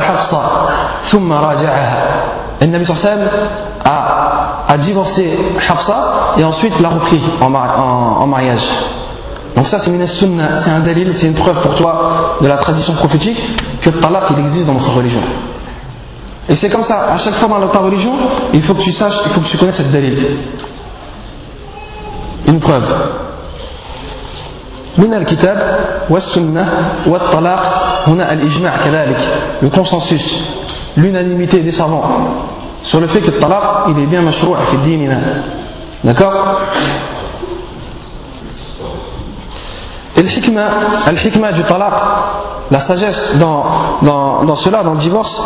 [0.00, 0.40] حفصة
[1.12, 2.04] ثم راجعها.
[2.62, 3.28] Et le Nabi sallallahu alayhi wa sallam
[3.84, 3.96] a,
[4.72, 5.38] a divorcé
[5.68, 5.96] Hafsa
[6.38, 8.66] et ensuite l'a repris en, en, en mariage.
[9.56, 9.98] Donc ça c'est un
[10.80, 13.38] dalil, c'est une preuve pour toi de la tradition prophétique
[13.82, 15.20] que le talaq il existe dans notre religion.
[16.49, 18.13] Et c'est comme ça, à chaque fois dans ta religion,
[18.53, 20.17] il faut que tu saches, il faut que tu connaisses cette dalil.
[22.47, 22.87] Une preuve.
[24.97, 25.79] من الكتاب
[26.09, 26.65] والسنة
[27.07, 27.61] والطلاق
[28.07, 29.17] هنا الإجماع كذلك
[29.61, 30.25] le consensus
[30.97, 32.03] l'unanimité des savants
[32.83, 35.17] sur le fait que le talaq il est bien mashroua fi dinina
[36.03, 36.59] d'accord
[40.44, 41.94] Hikmah, le hikmah du talaq
[42.70, 43.64] la sagesse dans,
[44.02, 45.42] dans, dans cela, dans le divorce,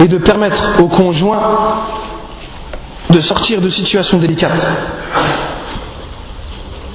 [0.00, 1.40] est de permettre au conjoint
[3.10, 4.52] de sortir de situations délicates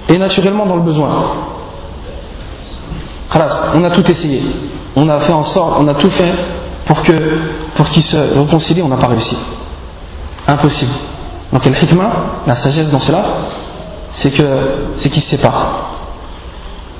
[0.09, 1.09] et naturellement dans le besoin.
[3.75, 4.41] on a tout essayé.
[4.95, 6.33] On a fait en sorte, on a tout fait
[6.87, 7.13] pour que
[7.75, 9.37] pour qu'ils se réconcilient, on n'a pas réussi.
[10.47, 10.93] Impossible.
[11.53, 12.11] Donc le hikmah,
[12.47, 13.23] la sagesse dans cela,
[14.13, 14.43] c'est que
[14.97, 15.96] c'est qu'ils se séparent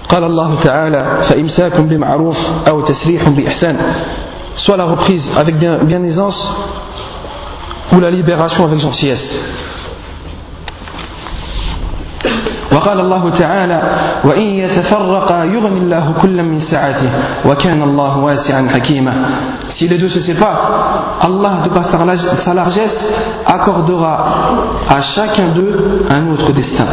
[0.09, 2.37] قال الله تعالى فإمساك بمعروف
[2.69, 3.77] أو تسريح بإحسان
[4.57, 6.37] soit la reprise avec bien, bien aisance
[7.93, 9.41] ou la libération avec gentillesse
[12.73, 13.83] وقال الله تعالى
[14.25, 17.11] وإن يتفرقا يغني الله كلا من سعته
[17.45, 19.15] وكان الله واسعا حكيما
[19.71, 23.07] Si les deux se séparent, Allah, de par sa largesse,
[23.47, 24.27] accordera
[24.89, 26.85] à chacun d'eux un autre destin.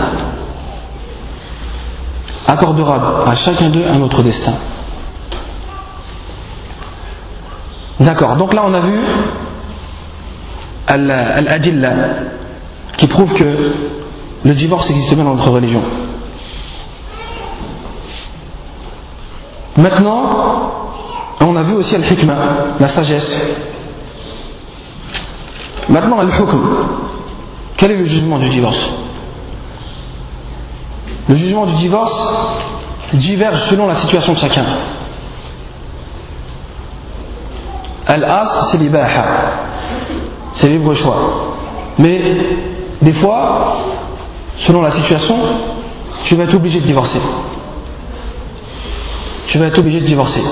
[2.47, 4.55] Accordera à chacun d'eux un autre destin.
[8.01, 8.99] D'accord, donc là on a vu
[10.87, 11.93] Al-Adilla
[12.99, 13.73] qui prouve que
[14.45, 15.83] le divorce existe bien dans notre religion.
[19.77, 20.91] Maintenant,
[21.41, 23.31] on a vu aussi al-hikmah, la sagesse.
[25.89, 26.61] Maintenant, al-hukm.
[27.77, 28.79] Quel est le jugement du divorce?
[31.29, 32.59] Le jugement du divorce
[33.15, 34.65] diverge selon la situation de chacun.
[38.07, 39.25] Al-as, c'est l'ibaha.
[40.55, 41.57] C'est libre choix.
[41.99, 42.21] Mais
[43.01, 43.77] des fois,
[44.67, 45.37] selon la situation,
[46.25, 47.21] tu vas être obligé de divorcer.
[49.49, 50.43] Tu vas être obligé de divorcer.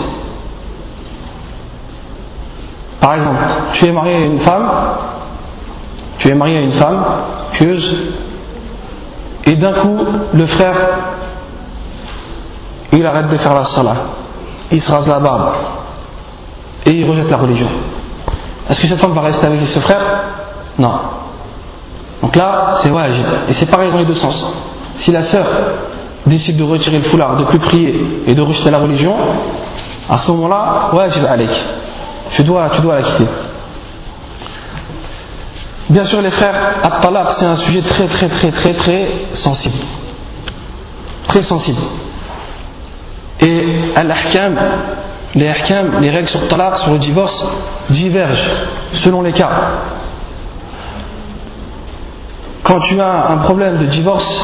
[3.00, 3.42] Par exemple,
[3.74, 4.70] tu es marié à une femme,
[6.18, 7.04] tu es marié à une femme
[7.54, 7.96] pieuse,
[9.44, 9.98] et d'un coup,
[10.32, 10.76] le frère,
[12.92, 13.96] il arrête de faire la salat,
[14.70, 15.54] il se rase la barbe,
[16.86, 17.68] et il rejette la religion.
[18.68, 20.02] Est-ce que cette femme va rester avec ce frère?
[20.78, 20.92] Non.
[22.22, 23.26] Donc là, c'est wajib.
[23.48, 24.52] Et c'est pareil dans les deux sens.
[24.96, 25.46] Si la sœur
[26.24, 29.14] décide de retirer le foulard, de plus prier et de rejeter la religion,
[30.08, 31.50] à ce moment-là, wajib alek.
[32.30, 33.26] Tu dois, tu dois la quitter.
[35.92, 39.76] Bien sûr, les frères, at-talaq, c'est un sujet très, très, très, très, très sensible.
[41.28, 41.78] Très sensible.
[43.40, 43.64] Et
[43.96, 44.56] al-ahkam,
[45.34, 47.44] les ahkam, les règles sur talaq, sur le divorce,
[47.90, 48.50] divergent
[49.04, 49.50] selon les cas
[52.72, 54.34] quand tu as un problème de divorce,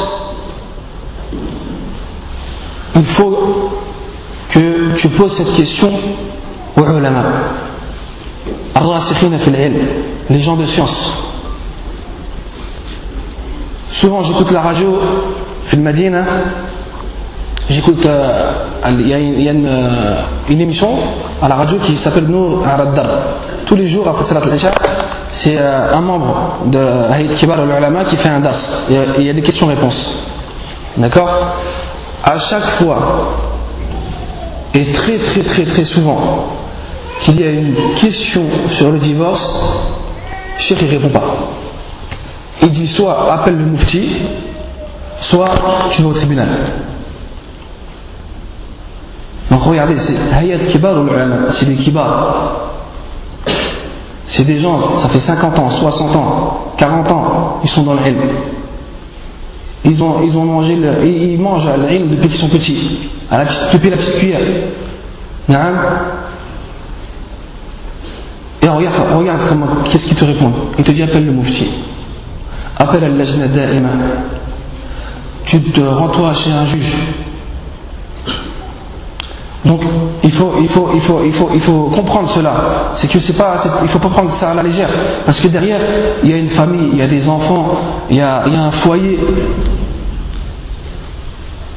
[2.94, 3.70] il faut
[4.50, 5.90] que tu poses cette question
[6.76, 7.22] aux ulama,
[10.28, 11.22] les gens de science.
[13.92, 15.00] Souvent j'écoute la radio,
[17.70, 18.52] j'écoute, euh,
[18.90, 19.14] il y
[19.48, 20.90] a, euh, une, émission
[21.42, 23.06] à la radio qui s'appelle Nour Araddar.
[23.66, 24.58] Tous les jours après Salat al
[25.44, 26.78] c'est euh, un membre de
[27.10, 28.86] Haït Kibar al-Ulama qui fait un das.
[29.18, 30.18] Il y a des questions-réponses.
[30.96, 31.30] D'accord?
[32.24, 33.36] À chaque fois,
[34.74, 36.46] et très très très très souvent,
[37.20, 38.44] qu'il y a une question
[38.78, 39.42] sur le divorce,
[40.58, 41.34] Cheikh ne répond pas.
[42.62, 44.08] Il dit soit appelle le mufti,
[45.20, 45.54] soit
[45.92, 46.48] tu vas au tribunal.
[49.50, 51.08] Donc regardez, c'est Hayat Kibar ou
[51.58, 52.70] c'est des Kibar.
[54.28, 58.00] C'est des gens, ça fait 50 ans, 60 ans, 40 ans, ils sont dans le
[59.84, 63.44] Ils ont, ils ont mangé le, ils mangent l'ilm depuis qu'ils sont petits, à la
[63.72, 64.40] depuis la petite cuillère.
[68.60, 70.52] Et regarde, regarde comment, qu'est-ce qu'il te répond.
[70.78, 71.66] Il te dit appelle le mufti.
[72.78, 73.46] Appelle à lajna.
[75.46, 76.94] Tu te rends toi chez un juge.
[79.64, 79.82] Donc
[80.22, 82.92] il faut, il faut, il faut, il faut, il faut comprendre cela.
[82.94, 84.90] C'est que c'est pas, il faut pas prendre ça à la légère,
[85.26, 85.80] parce que derrière
[86.22, 87.76] il y a une famille, il y a des enfants,
[88.08, 89.18] il y a, il y a un foyer.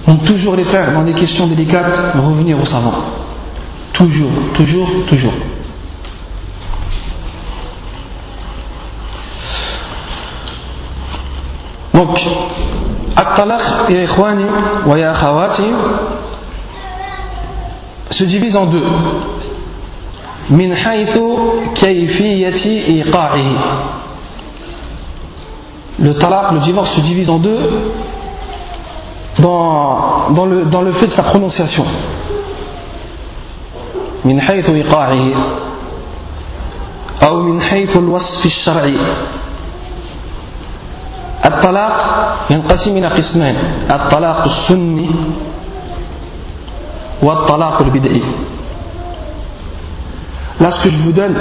[0.08, 2.94] Donc toujours les faire dans des questions délicates, revenir au savant.
[3.94, 5.34] Toujours, toujours, toujours.
[12.02, 12.18] Donc,
[13.16, 14.46] At-Talaq, ya ikhwani
[14.88, 15.14] wa ya
[18.12, 18.84] se divise en deux.
[20.50, 21.22] Min haythu
[21.76, 23.56] kayfiyati iqa'ihi.
[26.00, 27.60] Le talaq, le divorce se divise en deux
[29.40, 31.86] dans, dans, le, dans le fait de sa prononciation.
[34.26, 35.34] Min haythu iqa'ihi.
[37.32, 38.98] Ou min haythu al-wasf Shari.
[41.47, 41.95] الطلاق
[42.51, 43.57] ينقسم إلى قسمين
[43.91, 45.11] الطلاق السني
[50.61, 51.35] Là, ce que je vous donne,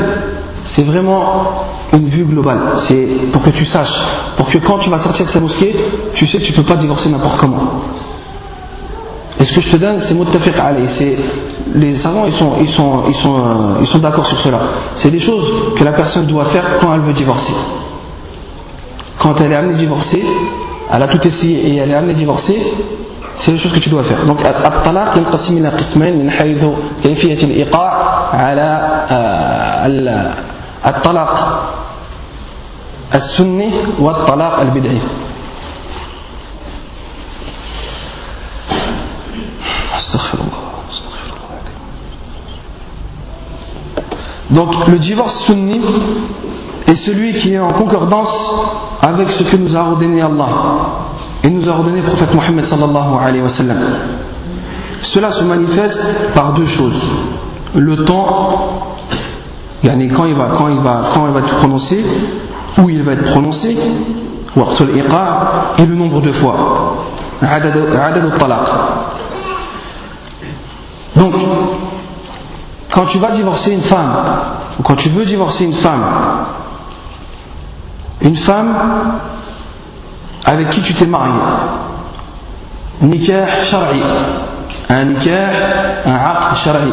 [0.73, 2.59] c'est vraiment une vue globale.
[2.87, 3.93] C'est pour que tu saches,
[4.37, 5.75] pour que quand tu vas sortir de sa mosquée,
[6.15, 7.81] tu sais que tu ne peux pas divorcer n'importe comment.
[9.39, 10.53] Et ce que je te donne, c'est muttafiq
[10.97, 11.17] C'est
[11.75, 14.59] les savants, ils sont, ils sont, ils sont, euh, ils sont d'accord sur cela.
[14.95, 17.53] C'est des choses que la personne doit faire quand elle veut divorcer.
[19.19, 20.23] Quand elle est amenée à divorcer,
[20.91, 22.59] elle a tout essayé et elle est amenée à divorcer,
[23.39, 24.25] c'est les choses que tu dois faire.
[24.25, 26.65] Donc, الطلاق ينقسم إلى قسمين من حيث
[27.03, 27.91] كيفية الإيقاع
[28.33, 28.69] على
[30.87, 31.33] الطلاق
[33.15, 34.99] السني والطلاق البدعي.
[39.95, 40.61] استغفر الله
[40.91, 41.45] استغفر الله
[44.51, 45.81] Donc, le divorce sunni
[46.90, 48.34] est celui qui est en concordance
[49.06, 50.48] avec ce que nous a ordonné Allah.
[51.42, 53.78] Et nous a ordonné le prophète Mohammed sallallahu alayhi wa sallam.
[55.02, 57.00] Cela se manifeste par deux choses.
[57.74, 58.86] Le temps,
[59.82, 62.04] quand il va, quand il va, quand il va être prononcé,
[62.78, 63.76] où il va être prononcé,
[65.78, 66.56] et le nombre de fois.
[71.16, 71.34] Donc,
[72.92, 74.12] quand tu vas divorcer une femme,
[74.78, 76.04] ou quand tu veux divorcer une femme,
[78.22, 78.74] une femme
[80.44, 81.32] avec qui tu t'es marié.
[83.02, 84.02] Nikah shar'i.
[84.88, 85.50] Un nikah,
[86.06, 86.92] un aqd shar'i.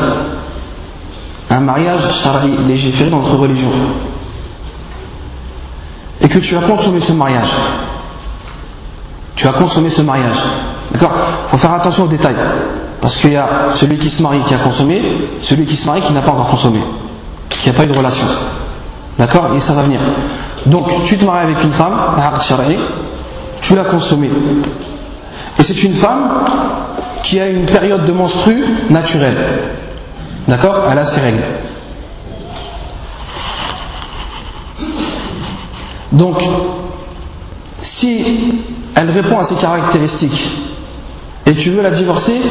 [1.50, 3.72] Un mariage shar'i, légiféré dans notre religion.
[6.22, 7.50] Et que tu as consommé ce mariage.
[9.36, 10.38] Tu as consommé ce mariage.
[10.92, 11.12] D'accord?
[11.48, 12.36] Il faut faire attention aux détails.
[13.02, 15.02] Parce qu'il y a celui qui se marie qui a consommé,
[15.42, 16.82] celui qui se marie qui n'a pas encore consommé,
[17.50, 18.26] qui n'a pas eu de relation.
[19.20, 19.52] D'accord?
[19.56, 20.00] Et ça va venir.
[20.68, 21.98] Donc, tu te maries avec une femme,
[23.62, 24.30] tu l'as consommé.
[25.60, 26.44] Et c'est une femme
[27.24, 29.38] qui a une période de menstru naturelle.
[30.48, 30.84] D'accord?
[30.92, 31.44] Elle a ses règles.
[36.12, 36.42] Donc,
[37.82, 38.62] si
[38.96, 40.52] elle répond à ces caractéristiques
[41.46, 42.42] et tu veux la divorcer,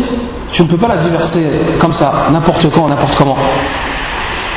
[0.53, 1.45] tu ne peux pas la divorcer
[1.81, 3.37] comme ça, n'importe quand, n'importe comment.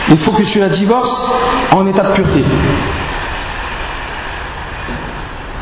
[0.10, 1.30] Il faut que tu la divorces
[1.76, 2.44] en état de pureté.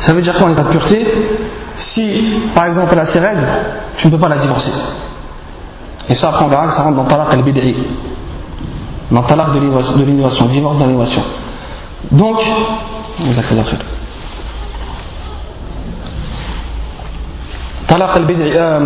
[0.00, 1.06] Ça veut dire qu'en état de pureté,
[1.76, 2.24] si
[2.54, 3.46] par exemple elle a ses règles,
[3.98, 4.70] tu ne peux pas la divorcer.
[6.08, 7.74] Et ça après on verra que ça rentre dans talaq al-bid'i.
[9.10, 11.22] Dans talaq de l'innovation, divorce dans l'innovation.
[12.12, 12.38] Donc,
[17.86, 18.80] talaq al-bid'i, euh,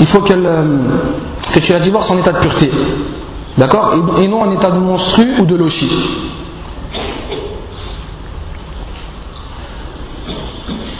[0.00, 0.78] il faut euh,
[1.54, 2.70] que tu la divorces en état de pureté.
[3.56, 3.92] D'accord?
[4.18, 5.90] Et, non en état de monstru ou de lochi.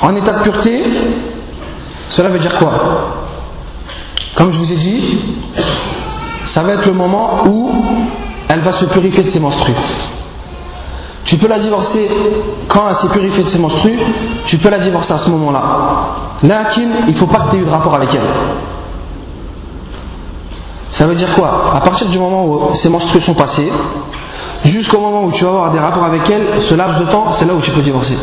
[0.03, 0.83] En état de pureté,
[2.09, 2.73] cela veut dire quoi?
[4.35, 5.19] Comme je vous ai dit,
[6.55, 7.71] ça va être le moment où
[8.49, 9.75] elle va se purifier de ses menstrues.
[11.25, 12.09] Tu peux la divorcer
[12.69, 13.99] quand elle s'est purifiée de ses menstrues,
[14.47, 15.63] tu peux la divorcer à ce moment-là.
[16.43, 18.27] Lakin, il ne faut pas que tu aies eu de rapport avec elle.
[20.93, 21.67] Ça veut dire quoi?
[21.73, 23.71] À partir du moment où ses menstrues sont passées,
[24.65, 27.47] jusqu'au moment où tu vas avoir des rapports avec elle, ce laps de temps, c'est
[27.47, 28.17] là où tu peux divorcer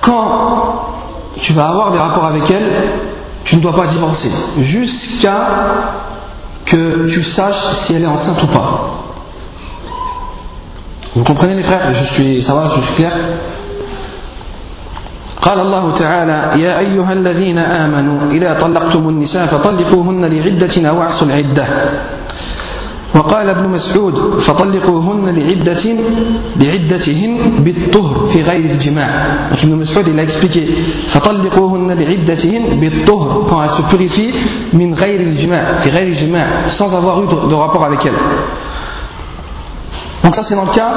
[0.00, 0.92] Quand
[1.40, 2.70] tu vas avoir des rapports avec elle,
[3.44, 4.30] tu ne dois pas divorcer,
[4.62, 5.36] jusqu'à
[6.64, 8.90] que tu saches si elle est enceinte ou pas.
[11.14, 13.12] Vous comprenez les frères Je suis, ça va, je suis clair
[15.46, 21.66] قال الله تعالى يا أيها الذين آمنوا إذا طلقتم النساء فطلقوهن لعدة أو أعصوا العدة
[23.15, 25.85] وقال ابن مسعود فطلقوهن لعدة
[26.63, 29.09] لعدتهن بالطهر في غير الجماع
[29.51, 34.33] donc Ibn Mas'ud il a فطلقوهن لعدتهن بالطهر quand elle se purifie
[34.73, 36.47] من غير الجماع في غير الجماع
[36.79, 38.17] sans avoir eu de, rapport avec elle
[40.23, 40.91] donc ça c'est dans le cas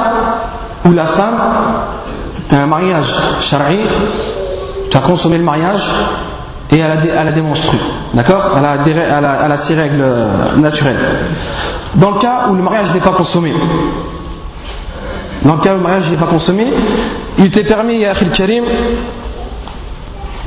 [0.85, 1.39] où la femme
[2.51, 3.11] a un mariage
[3.49, 3.79] shari
[4.89, 5.83] tu as consommé le mariage
[6.71, 7.77] et elle a, démonstré.
[8.13, 8.55] D'accord?
[8.57, 10.97] Elle, a a, elle règles euh, naturelles.
[11.95, 13.53] Dans le cas où le mariage n'est pas consommé,
[15.43, 16.65] dans le cas où le mariage n'est pas consommé,
[17.37, 18.63] il t'est permis, Yahil Karim,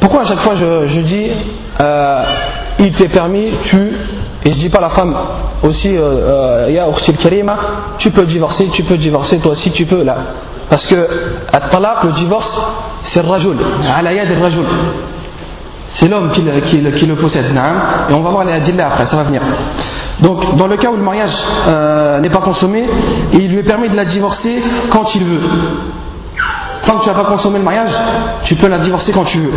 [0.01, 1.31] pourquoi à chaque fois je, je dis
[1.83, 2.23] euh,
[2.81, 3.77] il t'est permis, tu,
[4.45, 5.14] et je dis pas la femme
[5.62, 6.87] aussi, euh, Ya
[7.23, 7.57] Karima,
[7.99, 10.16] tu peux divorcer, tu peux divorcer, toi aussi tu peux là.
[10.71, 12.61] Parce que le divorce,
[13.05, 13.57] c'est le rajul,
[13.97, 14.66] ala yad rajul.
[15.95, 17.45] C'est l'homme qui, le possède.
[18.09, 19.41] Et on va voir les adillas après, ça va venir.
[20.22, 21.36] Donc, dans le cas où le mariage
[21.70, 22.86] euh, n'est pas consommé,
[23.34, 25.41] il lui permet de la divorcer quand il veut.
[26.86, 27.91] Tant que tu n'as pas consommé le mariage,
[28.45, 29.51] tu peux la divorcer quand tu veux.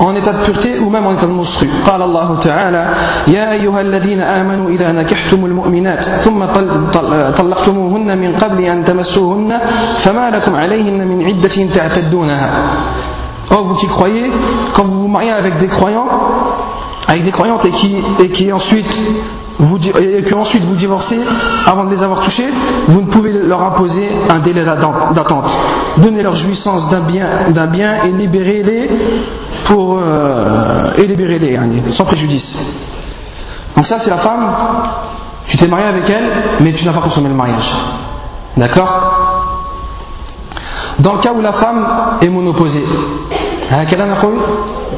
[0.00, 1.66] En état de pureté ou même en état de monstru.
[1.84, 2.84] قال الله تعالى
[3.28, 6.44] يا أيها الذين آمنوا إذا نكحتم المؤمنات ثم
[7.38, 9.60] طلقتموهن من قبل أن تمسوهن
[10.04, 12.50] فما لكم عليهن من عدة تعتدونها
[13.51, 14.31] Oh, vous qui croyez,
[14.73, 16.07] quand vous vous mariez avec des croyants,
[17.07, 18.99] avec des croyantes et qui, et qui ensuite
[19.59, 21.19] vous, et que ensuite vous divorcez
[21.65, 22.47] avant de les avoir touchés,
[22.87, 25.51] vous ne pouvez leur imposer un délai d'attente.
[25.97, 28.89] Donnez leur jouissance d'un bien, d'un bien et libérez-les
[29.65, 31.59] pour euh, et libérez-les
[31.91, 32.55] sans préjudice.
[33.75, 34.47] Donc ça c'est la femme.
[35.47, 36.31] Tu t'es marié avec elle,
[36.61, 37.69] mais tu n'as pas consommé le mariage.
[38.55, 39.12] D'accord?
[40.99, 41.85] Dans le cas où la femme
[42.21, 42.83] est monoposée,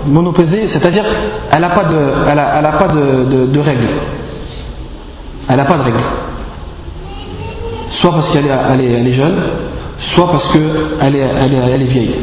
[0.08, 1.06] monoposée, c'est-à-dire
[1.52, 3.88] elle n'a pas de, elle a, elle pas de, de, règles.
[5.48, 6.04] Elle n'a pas de règles.
[8.02, 9.38] Soit parce qu'elle est, elle est, elle est, jeune,
[10.16, 12.16] soit parce qu'elle est, elle est, elle est vieille.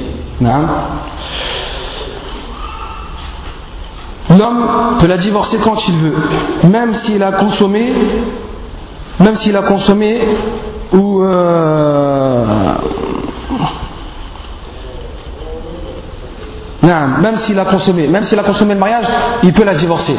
[4.30, 6.14] L'homme peut la divorcer quand il veut,
[6.68, 7.92] même s'il a consommé,
[9.20, 10.20] même s'il a consommé
[10.92, 12.44] ou euh,
[16.83, 19.05] même s'il a consommé, même s'il a consommé le mariage,
[19.43, 20.15] il peut la divorcer.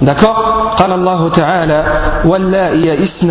[0.00, 1.84] D'accord قال الله تعالى
[2.24, 3.30] واللائي يئسن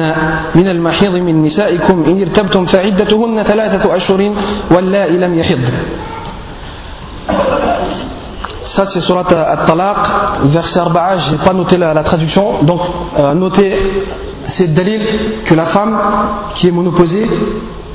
[0.55, 4.31] من المحيض من نسائكم إن ارتبتم فعدتهن ثلاثة أشهر
[4.71, 5.63] واللائي لم يحض
[8.75, 9.97] Ça c'est surat At-Talaq,
[10.43, 12.81] verset 4, je n'ai pas noté la, la traduction, donc
[13.17, 13.73] euh, notez,
[14.49, 15.01] c'est le dalil
[15.45, 15.97] que la femme
[16.55, 17.27] qui est monoposée,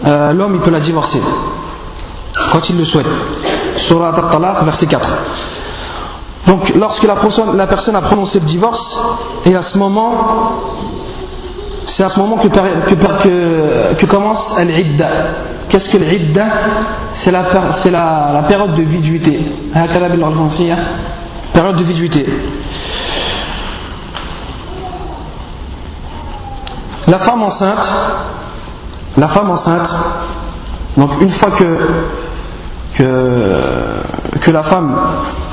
[0.09, 1.20] euh, l'homme il peut la divorcer
[2.51, 3.07] quand il le souhaite.
[3.78, 5.09] Surat At-Talaq, verset 4.
[6.47, 8.99] Donc, lorsque la personne, la personne, a prononcé le divorce,
[9.45, 10.53] et à ce moment,
[11.88, 15.09] c'est à ce moment que, commence l'idda.
[15.69, 16.45] Qu'est-ce que l'idda?
[17.17, 17.43] C'est la,
[17.91, 19.39] la, la, période de viduité.
[21.53, 22.25] Période de viduité.
[27.07, 27.88] La femme enceinte,
[29.17, 29.89] la femme enceinte,
[30.97, 31.65] donc une fois que
[32.98, 34.95] que, la femme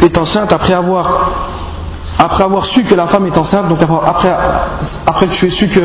[0.03, 1.31] est enceinte après avoir
[2.19, 4.35] après avoir su que la femme est enceinte, donc après,
[5.07, 5.81] après que tu aies su que,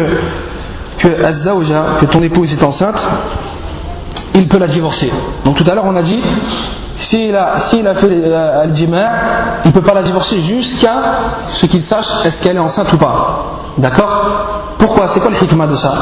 [1.00, 1.08] que,
[2.00, 3.06] que ton épouse est enceinte,
[4.36, 5.12] il peut la divorcer.
[5.44, 6.22] Donc tout à l'heure on a dit,
[7.00, 10.96] s'il a, s'il a fait al il ne peut pas la divorcer jusqu'à
[11.54, 13.46] ce qu'il sache est-ce qu'elle est enceinte ou pas.
[13.78, 14.76] D'accord?
[14.78, 15.10] Pourquoi?
[15.10, 15.94] C'est quoi le hikmah de ça?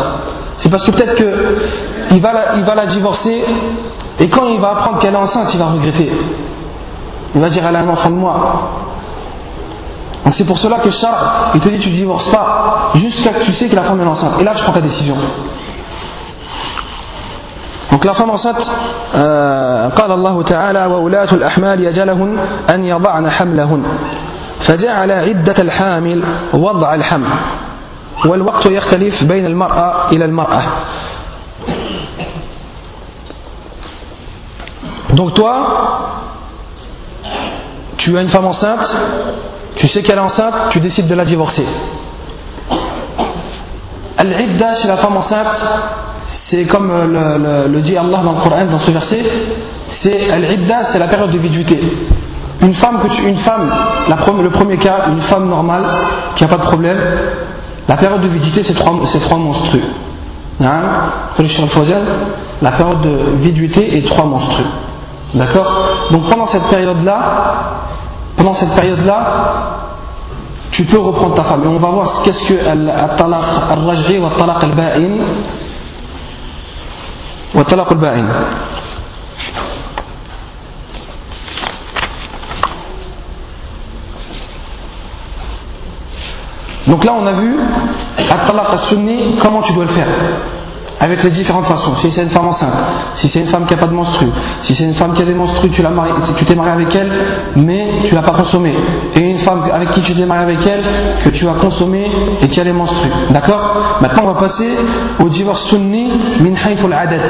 [0.59, 3.43] C'est parce que peut-être qu'il va, va la divorcer
[4.20, 6.12] et quand il va apprendre qu'elle est enceinte, il va regretter.
[7.34, 8.70] Il va dire elle a un enfant de moi.
[10.24, 13.38] Donc c'est pour cela que Charles, il te dit tu ne divorces pas jusqu'à ce
[13.38, 14.40] que tu sais que la femme est enceinte.
[14.40, 15.16] Et là tu prends ta décision.
[17.90, 18.70] Donc la femme enceinte,
[19.14, 22.38] euh, قال الله تعالى وولاة الأحمال يجلهن
[22.74, 23.82] أن يضعن حملهن
[24.68, 26.22] فجعل عدة الحامل
[26.54, 27.28] وضع الحمل
[28.26, 30.62] والوقت يختلف بين المرأة إلى المرأة
[35.13, 36.23] Donc toi,
[37.97, 38.95] tu as une femme enceinte,
[39.75, 41.65] tu sais qu'elle est enceinte, tu décides de la divorcer.
[44.17, 45.65] Al-Idda chez la femme enceinte,
[46.49, 49.23] c'est comme le, dit Allah dans le Coran, dans ce verset,
[50.01, 51.79] c'est Al-Idda, c'est la période de viduité.
[52.61, 53.71] Une femme, que tu, une femme
[54.41, 55.85] le premier cas, une femme normale,
[56.35, 56.97] qui n'a pas de problème,
[57.87, 59.83] la période de viduité, c'est trois, trois monstrueux.
[60.61, 60.81] Hein?
[62.61, 64.65] La période de viduité est trois monstrueux.
[65.33, 67.19] D'accord Donc pendant cette période-là,
[68.37, 69.19] pendant cette période-là,
[70.71, 71.63] tu peux reprendre ta femme.
[71.65, 75.17] Et on va voir qu'est-ce que al-talaq al-raj'i wa talaq al-ba'in
[77.55, 78.25] wa talaq al-ba'in.
[86.87, 87.55] Donc là, on a vu
[88.17, 90.07] al-talaq comment tu dois le faire
[90.99, 91.95] avec les différentes façons.
[92.01, 92.73] Si c'est une femme enceinte,
[93.15, 94.27] si c'est une femme qui n'a pas de menstru,
[94.63, 95.83] si c'est une femme qui a des menstrues, tu
[96.37, 97.11] tu t'es marié avec elle,
[97.55, 98.73] mais tu l'as pas consommé.
[99.15, 100.83] Et une femme avec qui tu t'es marié avec elle,
[101.23, 102.09] que tu as consommé
[102.41, 103.11] et qui a des menstrues.
[103.29, 103.99] D'accord?
[104.01, 104.75] Maintenant, on va passer
[105.23, 107.21] au divorce sunni min haythul adad.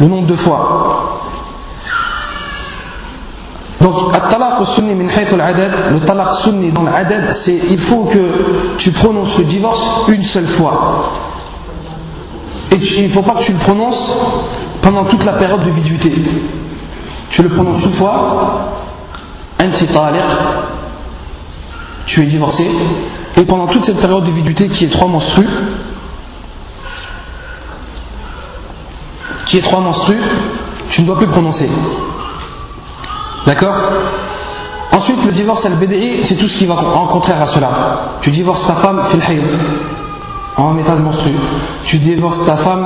[0.00, 1.22] Le nombre de fois.
[3.80, 3.94] Donc,
[4.74, 9.38] sunni min haythul adad, le talaq sunni dans l'adad, c'est il faut que tu prononces
[9.38, 11.25] le divorce une seule fois.
[12.72, 14.16] Et il ne faut pas que tu le prononces
[14.82, 16.12] pendant toute la période de viduité.
[17.30, 18.72] Tu le prononces une fois,
[22.06, 22.66] tu es divorcé,
[23.36, 25.48] et pendant toute cette période de viduité qui est trois menstrues,
[29.46, 30.22] qui est trois menstrues,
[30.90, 31.68] tu ne dois plus le prononcer.
[33.46, 33.76] D'accord?
[34.96, 37.70] Ensuite, le divorce al-BDI, c'est tout ce qui va en contraire à cela.
[38.22, 39.22] Tu divorces ta femme fil
[40.57, 41.31] en état de menstru.
[41.85, 42.85] Tu divorces ta femme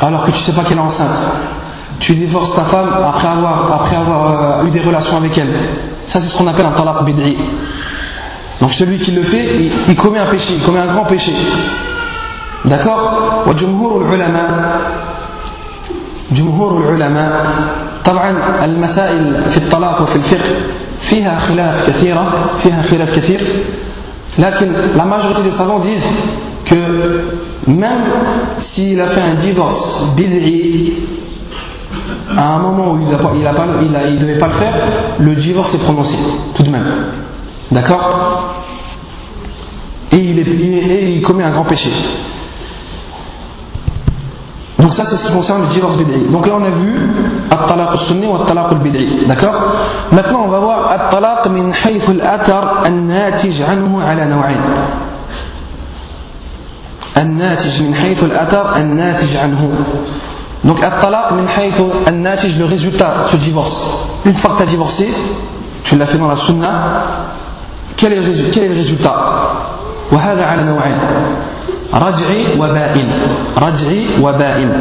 [0.00, 1.18] alors que tu ne sais pas qu'elle est enceinte.
[2.00, 5.52] Tu divorces ta femme après avoir, après avoir euh, eu des relations avec elle.
[6.08, 7.36] Ça, c'est ce qu'on appelle un talaq bid'i.
[8.60, 11.32] Donc celui qui le fait, il, commet un péché, il commet un grand péché.
[12.64, 14.80] D'accord وجمهور العلماء
[16.32, 17.46] جمهور العلماء
[18.04, 20.54] طبعا المسائل في الطلاق وفي الفقه
[21.10, 23.40] فيها خلاف كثيرة فيها خلاف كثير
[24.38, 26.02] لكن la majorité des savants disent
[26.65, 28.03] que même
[28.59, 30.93] s'il a fait un divorce bid'i
[32.37, 34.73] à un moment où il ne devait pas le faire,
[35.19, 36.17] le divorce est prononcé,
[36.55, 36.87] tout de même.
[37.71, 38.55] D'accord?
[40.11, 41.91] Et il, et il commet un grand péché.
[44.79, 46.31] Donc ça c'est ce qui concerne le divorce bid'i.
[46.31, 46.93] Donc là on a vu
[47.51, 49.25] at-talaq al-sunni ou at-talaq al-bid'i.
[49.27, 49.55] D'accord?
[50.11, 55.12] Maintenant on va voir at-talaq min hayth al-athar an-natij anhu ala naw'ain.
[57.17, 59.61] الناتج من حيث الأثر الناتج عنه.
[60.63, 63.77] دونك الطلاق من حيث الناتج لو ريزولتا تو ديفورس
[64.25, 65.07] une fois que tu as divorcé
[65.83, 66.71] tu l'as fait dans la sunna.
[67.97, 69.15] Quel est le résultat?
[70.11, 70.99] وهذا على نوعين.
[71.93, 73.09] رجعي وبائن.
[73.61, 74.71] رجعي وبائن.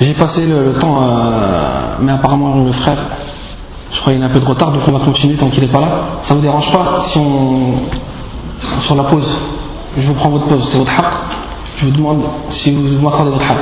[0.00, 1.00] J'ai passé le, temps,
[2.00, 2.98] mais apparemment le frère,
[3.92, 5.72] je crois qu'il a un peu de retard, donc on va continuer tant qu'il n'est
[5.72, 5.88] pas là.
[6.24, 7.74] Ça vous dérange pas si on.
[8.80, 9.28] sur la pause?
[9.96, 11.04] Je vous prends votre pause, c'est votre haq.
[11.78, 13.58] Je vous demande si vous m'accordez votre haq.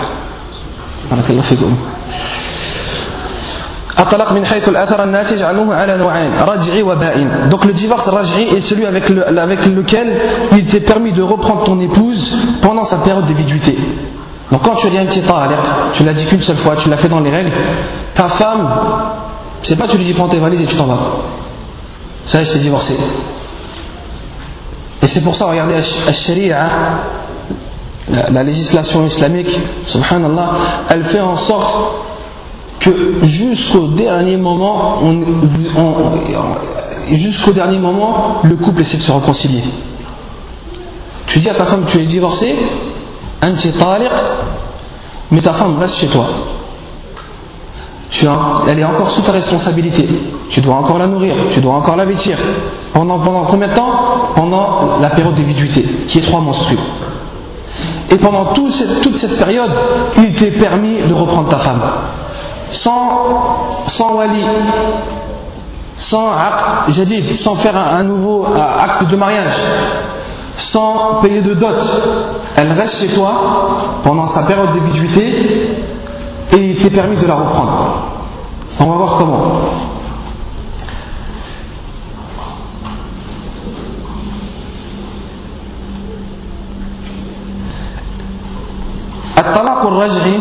[7.51, 10.13] Donc le divorce raj'i est celui avec, avec lequel
[10.53, 13.35] il t'est permis de reprendre ton épouse pendant sa période de.
[14.53, 15.23] Donc quand tu dit un petit
[15.95, 17.51] tu l'as dit qu'une seule fois, tu l'as fait dans les règles,
[18.15, 18.69] ta femme,
[19.63, 20.99] c'est pas tu lui dis prends tes valises et tu t'en vas.
[22.27, 22.95] Ça, je t'ai divorcé.
[25.03, 26.69] Et c'est pour ça, regardez, la sharia,
[28.31, 30.51] la, législation islamique, subhanallah,
[30.91, 31.75] elle fait en sorte
[32.81, 35.01] que jusqu'au dernier moment,
[37.11, 39.65] jusqu'au dernier moment, le couple essaie de se réconcilier.
[41.29, 42.55] Tu dis à ta femme, tu es divorcé,
[43.43, 44.13] anti taliq
[45.31, 46.27] mais ta femme reste chez toi.
[48.11, 48.27] Tu
[48.69, 50.07] elle est encore sous ta responsabilité.
[50.51, 52.37] Tu dois encore la nourrir, tu dois encore la vêtir.
[52.93, 53.91] Pendant, pendant combien de temps?
[54.37, 56.79] Pendant la période de qui est trois menstrues.
[58.11, 59.71] Et pendant cette, toute cette période,
[60.19, 61.81] il t'est permis de reprendre ta femme.
[62.73, 64.45] Sans, sans wali,
[65.99, 69.57] sans acte jadid, sans faire un, nouveau acte de mariage,
[70.73, 71.77] sans payer de dot,
[72.63, 75.19] elle reste chez toi pendant sa période de
[76.55, 78.03] et il t'est permis de la reprendre.
[78.79, 79.53] On va voir comment.
[89.37, 90.41] At-talaq al-raj'i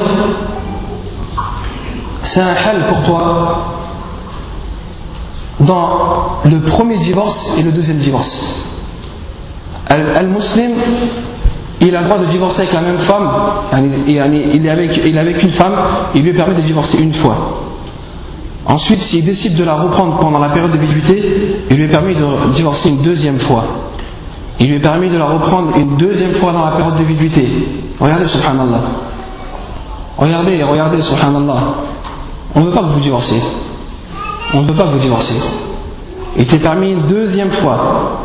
[2.24, 3.66] c'est un hal pour toi
[5.60, 8.68] dans le premier divorce et le deuxième divorce.
[9.90, 10.74] Al-Muslim,
[11.82, 13.30] il a le droit de divorcer avec la même femme,
[14.08, 14.20] il est
[14.70, 15.74] avec, il est avec une femme,
[16.14, 17.36] il lui permet de divorcer une fois.
[18.68, 22.14] Ensuite, s'il décide de la reprendre pendant la période de viduité, il lui est permis
[22.14, 23.64] de divorcer une deuxième fois.
[24.60, 27.48] Il lui est permis de la reprendre une deuxième fois dans la période de viduité.
[28.00, 28.82] Regardez, subhanallah.
[30.18, 31.64] Regardez, regardez, subhanallah.
[32.56, 33.42] On ne veut pas que vous divorcer.
[34.54, 35.34] On ne veut pas que vous divorcer.
[36.38, 38.20] Il t'est permis une deuxième fois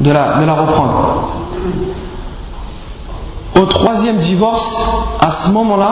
[0.00, 1.28] de la reprendre.
[3.60, 4.64] Au troisième divorce,
[5.20, 5.90] à ce moment-là,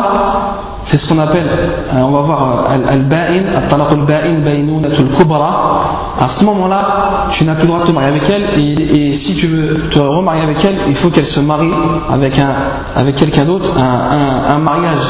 [0.86, 6.16] c'est ce qu'on appelle, euh, on va voir euh, al-ba'in, al-talaq al-ba'in, kubra.
[6.18, 9.34] À ce moment-là, tu n'as plus le droit de te marier avec elle et, si
[9.34, 11.70] tu veux te remarier avec elle, il faut qu'elle se marie
[12.10, 12.54] avec, un,
[12.96, 15.02] avec quelqu'un d'autre, un, un, mariage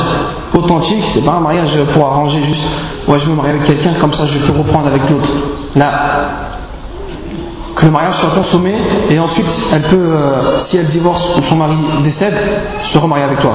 [0.57, 2.68] authentique, c'est pas un mariage pour arranger juste,
[3.09, 5.28] ouais je veux me marier avec quelqu'un, comme ça je peux reprendre avec l'autre.
[5.76, 6.49] Là,
[7.81, 8.74] que le mariage soit consommé
[9.09, 12.37] et ensuite elle peut, euh, si elle divorce ou son mari décède,
[12.93, 13.53] se remarier avec toi.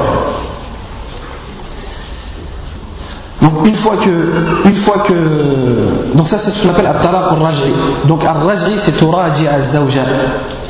[3.42, 7.74] Donc une fois que, une fois que, donc ça c'est ce qu'on appelle at-talaq al-raj'i.
[8.06, 10.04] Donc al-raj'i c'est turaji az-zawja.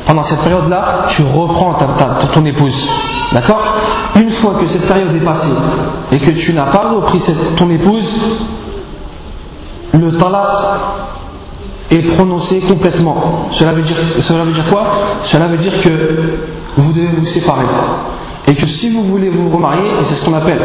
[0.06, 1.86] Pendant cette période-là, tu reprends ta,
[2.32, 2.88] ton épouse.
[3.32, 3.60] D'accord?
[4.14, 5.52] Une fois que cette période est passée
[6.12, 7.20] et que tu n'as pas repris
[7.56, 8.20] ton épouse,
[9.94, 10.46] le talaq
[11.90, 13.48] est prononcé complètement.
[13.52, 14.84] Cela veut dire, cela veut dire quoi?
[15.24, 15.90] Cela veut dire que
[16.76, 17.66] vous devez vous séparer.
[18.48, 20.60] Et que si vous voulez vous remarier, et c'est ce qu'on appelle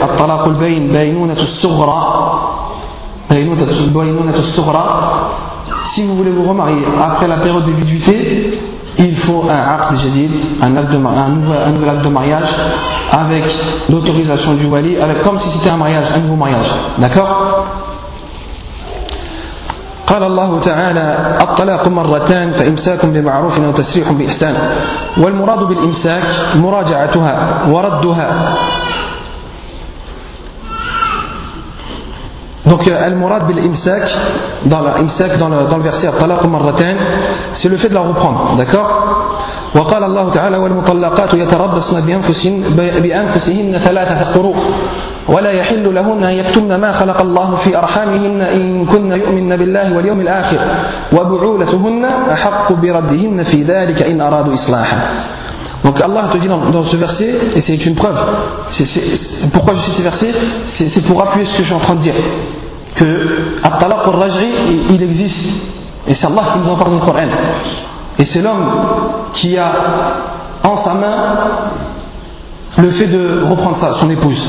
[5.95, 8.59] si vous voulez vous remarier après la période de viduité,
[8.97, 12.55] il faut un acte jadid, un, de, un, nouvel, un nouvel acte de mariage
[13.11, 13.43] avec
[13.89, 16.67] l'autorisation du wali, avec, comme si c'était un mariage, un nouveau mariage.
[16.97, 17.50] D'accord?
[20.11, 24.55] قال الله تعالى الطلاق مرتان فإمساك بمعروف أو تسريح بإحسان.
[25.17, 26.23] والمراد بالإمساك
[26.55, 27.33] مراجعتها
[27.71, 28.27] وردها.
[32.65, 34.03] Donc al-murad bil imsak
[34.65, 36.95] dans imsak dans le, dans le verset at-talaq marratan
[37.55, 38.91] c'est le fait de la reprendre d'accord?
[39.75, 44.55] وقال الله تعالى والمطلقات يتربصن بأنفسهن, بأنفسهن ثلاثة قروء
[45.29, 50.21] ولا يحل لهن أن يكتمن ما خلق الله في أرحامهن إن كن يؤمن بالله واليوم
[50.21, 50.59] الآخر
[51.15, 54.97] وبعولتهن أحق بردهن في ذلك إن أرادوا إصلاحا
[55.83, 58.15] Donc Allah te dit dans, ce verset, et c'est une preuve,
[59.51, 60.31] pourquoi je cite ce verset
[60.77, 62.13] c'est, pour appuyer ce que je suis en train de dire,
[62.95, 64.47] que At-Talaq al-Raj'i,
[64.91, 65.45] il existe,
[66.07, 67.27] et c'est Allah qui nous en parle dans le Coran.
[68.19, 68.65] Et c'est l'homme
[69.33, 69.71] qui a
[70.63, 71.17] en sa main
[72.77, 74.47] le fait de reprendre ça, son épouse.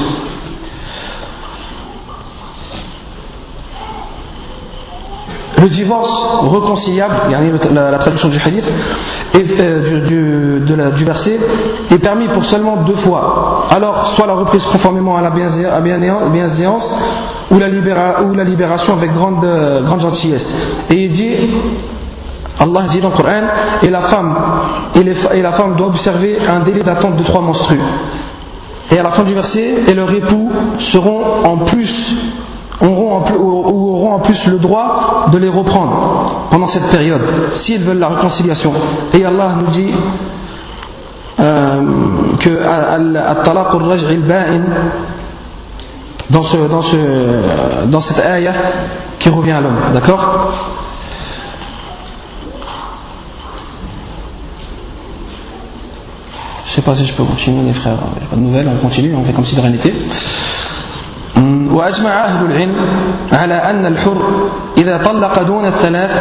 [5.62, 6.10] Le divorce
[6.42, 7.14] réconciliable,
[7.72, 8.64] la, traduction du hadith,
[9.36, 11.38] euh, du, verset,
[11.88, 13.68] est permis pour seulement deux fois.
[13.72, 16.84] Alors, soit la reprise conformément à la bienséance,
[17.52, 20.52] ou la, libération avec grande, euh, grande gentillesse.
[20.90, 21.32] Et il dit,
[22.58, 23.42] Allah dit dans le Coran,
[23.84, 24.36] et la femme,
[24.96, 27.80] et, la femme doit observer un délai d'attente de trois menstrues.
[28.90, 30.50] Et à la fin du verset, et leurs époux
[30.92, 32.16] seront en plus
[32.80, 37.22] auront en plus, auront en plus le droit de les reprendre pendant cette période,
[37.54, 38.72] s'ils veulent la réconciliation.
[39.14, 39.92] Et Allah nous dit
[41.40, 41.82] euh,
[42.40, 44.62] que al-talaq al-ba'in
[46.30, 46.42] dans,
[47.86, 48.54] dans cette ayah
[49.18, 49.92] qui revient à l'homme.
[49.94, 50.52] D'accord?
[56.66, 57.98] Je ne sais pas si je peux continuer les frères.
[58.16, 59.92] Il n'y a pas de nouvelles, on continue, on fait comme si de rien n'était.
[61.71, 62.75] وأجمع أهل العلم
[63.34, 64.17] على أن الحر
[64.78, 66.11] إذا طلق دون الثلاث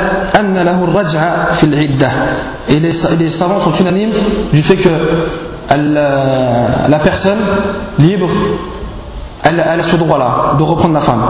[0.41, 2.11] أن له الرجعة في العدة
[2.69, 4.13] et les, les savants sont unanimes
[4.53, 4.89] du fait que
[5.77, 7.39] la, la personne
[7.99, 8.29] libre
[9.49, 11.23] elle, elle a ce droit là de reprendre la femme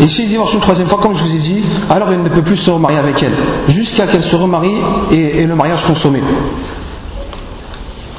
[0.00, 2.42] et s'il divorce une troisième fois comme je vous ai dit alors il ne peut
[2.42, 3.34] plus se remarier avec elle
[3.68, 4.74] jusqu'à qu'elle se remarie
[5.12, 6.20] et, et le mariage consommé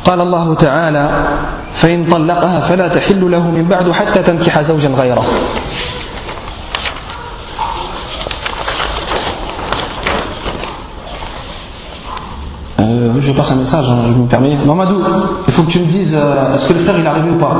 [0.04, 1.10] قال الله تعالى
[1.82, 5.24] فإن طلقها فلا تحل له من بعد حتى تنكح زوجا غيره
[13.20, 14.56] je passe un message, je me permets.
[14.64, 15.02] Mamadou,
[15.46, 17.36] il faut que tu me dises, euh, est-ce que le frère il est arrivé ou
[17.36, 17.54] pas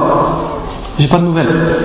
[0.99, 1.76] J'ai pas de nouvelles.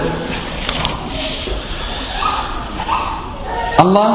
[3.78, 4.14] Allah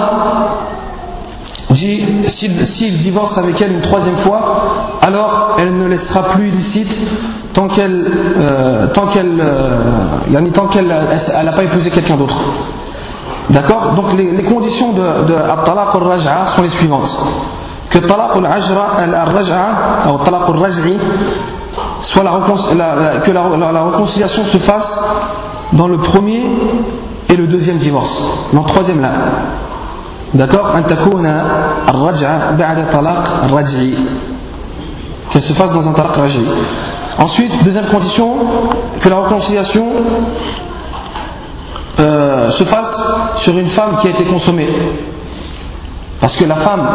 [1.74, 6.92] s'il divorce avec elle une troisième fois, alors elle ne laissera plus illicite
[7.54, 8.10] tant qu'elle
[8.40, 12.36] euh, tant qu'elle euh, tant qu'elle n'a pas épousé quelqu'un d'autre.
[13.50, 13.94] D'accord?
[13.96, 17.10] Donc les, conditions de, de talaq al-raj'a sont les suivantes.
[17.90, 20.96] Que talaq al-raj'a ou talaq al-raj'i
[22.02, 25.00] soit la, que la, réconciliation se fasse
[25.72, 26.42] dans le premier
[27.28, 28.48] et le deuxième divorce.
[28.52, 29.10] Dans le troisième là.
[30.34, 30.72] D'accord
[35.30, 36.44] Qu'elle se fasse dans un talaq raj'i.
[37.18, 38.36] Ensuite, deuxième condition,
[39.00, 39.86] que la réconciliation
[41.98, 44.68] euh, se fasse sur une femme qui a été consommée.
[46.20, 46.86] Parce que la femme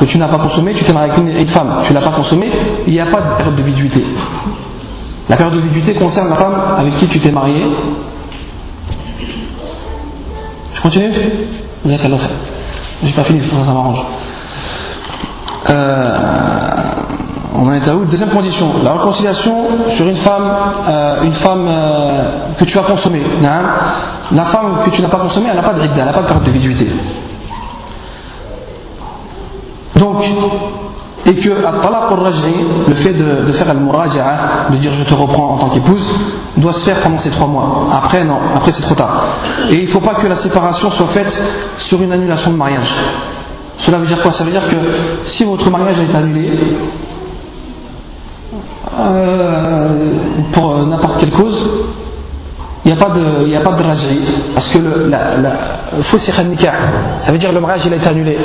[0.00, 2.16] que tu n'as pas consommée, tu t'es marié avec une, femme, tu ne l'as pas
[2.16, 2.50] consommée,
[2.86, 4.04] il n'y a pas de période de viduité.
[5.28, 7.66] La période de viduité concerne la femme avec qui tu t'es marié.
[10.74, 11.12] Je continue
[11.84, 12.59] Vous.
[13.02, 14.04] J'ai pas fini, ça, m'arrange.
[15.70, 16.18] Euh,
[17.54, 18.04] on est à où?
[18.04, 19.64] Deuxième condition, la réconciliation
[19.96, 20.52] sur une femme,
[20.88, 23.22] euh, une femme euh, que tu as consommée.
[24.32, 26.26] La femme que tu n'as pas consommée, elle n'a pas de elle n'a pas de
[26.26, 26.88] période de viduité.
[29.96, 30.22] Donc,
[31.30, 36.04] et que le fait de, faire al-muraja'a, de dire je te reprends en tant qu'épouse,
[36.56, 37.88] doit se faire pendant ces trois mois.
[37.92, 39.36] Après, non, après c'est trop tard.
[39.70, 41.32] Et il ne faut pas que la séparation soit faite
[41.78, 42.92] sur une annulation de mariage.
[43.78, 44.32] Cela veut dire quoi?
[44.32, 44.76] Ça veut dire que
[45.26, 46.50] si votre mariage été annulé,
[48.98, 49.88] euh,
[50.52, 51.68] pour n'importe quelle cause,
[52.90, 55.52] il n'y a pas de, il a pas de parce que le, la, la,
[56.12, 58.36] ça veut dire le mariage il a été annulé.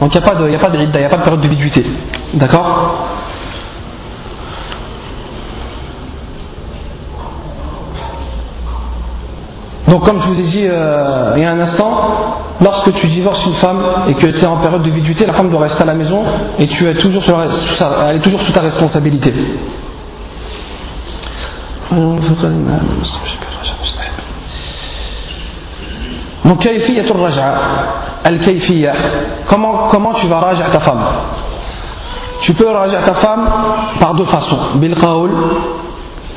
[0.00, 1.16] Donc il n'y a pas de, il n'y a pas de il n'y a pas
[1.16, 1.86] de période de viduité.
[2.34, 3.06] D'accord?
[9.86, 13.46] Donc comme je vous ai dit euh, il y a un instant, lorsque tu divorces
[13.46, 15.86] une femme et que tu es en période de viduité, la femme doit rester à
[15.86, 16.24] la maison
[16.58, 17.22] et tu es toujours
[18.08, 19.32] elle est toujours sous ta responsabilité.
[26.44, 27.54] Donc, raj'a,
[28.24, 28.92] al-kayfiyya.
[29.46, 31.04] Comment, comment tu vas raja ta femme?
[32.42, 33.48] Tu peux raja ta femme
[34.00, 34.76] par deux façons.
[34.76, 35.30] Bil qawl,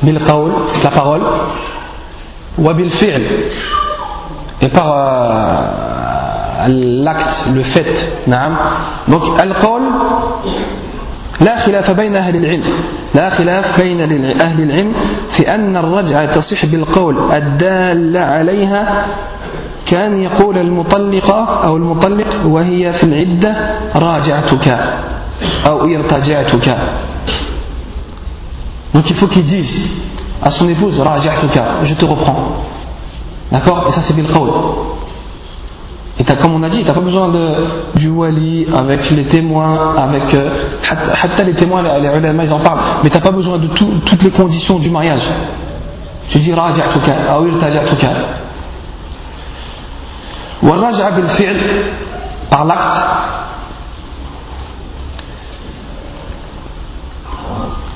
[0.02, 0.52] bil qawl,
[0.82, 1.22] la parole,
[2.56, 3.22] ou bil fi'l,
[4.60, 8.26] et par euh, l'acte, le fait.
[9.08, 9.82] Donc, al-qawl,
[11.40, 12.64] لا خلاف بين أهل العلم
[13.14, 14.00] لا خلاف بين
[14.42, 14.92] أهل العلم
[15.36, 19.06] في أن الرجعة تصح بالقول الدال عليها
[19.86, 23.56] كان يقول المطلقة أو المطلق وهي في العدة
[23.96, 24.78] راجعتك
[25.68, 26.76] أو ارتجعتك
[28.94, 29.90] Donc il faut qu'il dise
[30.42, 30.96] à son épouse
[31.84, 32.64] je te reprends.
[33.52, 34.50] D'accord Et ça c'est bil qawl.
[36.19, 37.65] Et comme on a dit, tu n'as pas besoin de,
[37.95, 40.33] du wali avec les témoins, avec.
[40.35, 40.49] Euh,
[41.43, 44.23] les témoins, les ulama, ils en parlent, mais tu n'as pas besoin de tout, toutes
[44.23, 45.27] les conditions du mariage.
[46.29, 48.09] Tu dis raja'tuka, ah oui, taja'tuka.
[50.63, 51.57] والرجع بالفعل
[52.49, 52.99] par l'acte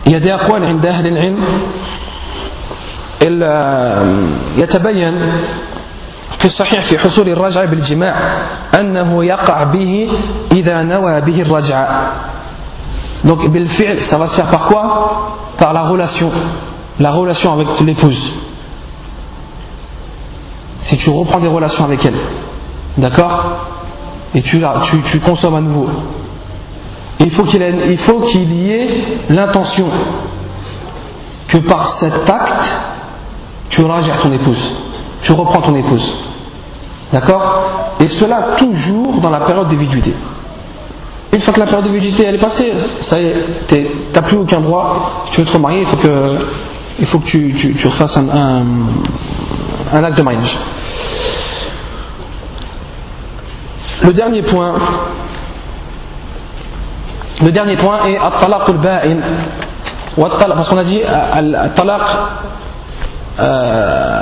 [0.05, 1.37] il y a des أقوال عند أهل العلم
[4.57, 5.15] يتبين
[6.41, 8.15] في الصحيح في حصول الرجعة بالجماع
[8.79, 10.09] أنه يقع به
[10.51, 11.87] إذا نوى به الرجعة
[13.25, 14.83] donc بالفعل ça va se faire par quoi
[15.59, 16.31] par la relation
[16.99, 18.33] la relation avec l'épouse
[20.81, 22.19] si tu reprends des relations avec elle
[22.97, 23.67] d'accord
[24.35, 24.61] et tu,
[24.91, 25.89] tu, tu consommes à nouveau
[27.19, 27.61] il faut qu'il
[28.31, 29.87] qu'il y ait l'intention
[31.47, 32.65] que par cet acte
[33.69, 34.63] tu rajas ton épouse
[35.23, 36.15] tu reprends ton épouse
[37.12, 40.14] D'accord Et cela toujours dans la période de viduité.
[41.32, 43.34] Une fois que la période de viduité elle est passée, ça y est,
[43.68, 46.36] tu n'as plus aucun droit, tu veux te remarier, il faut que,
[46.98, 50.58] il faut que tu, refasses un, acte de mariage.
[54.02, 54.74] Le dernier point,
[57.42, 59.16] le dernier point est At-Talaq al-Ba'in.
[60.16, 62.02] Parce qu'on a dit At-Talaq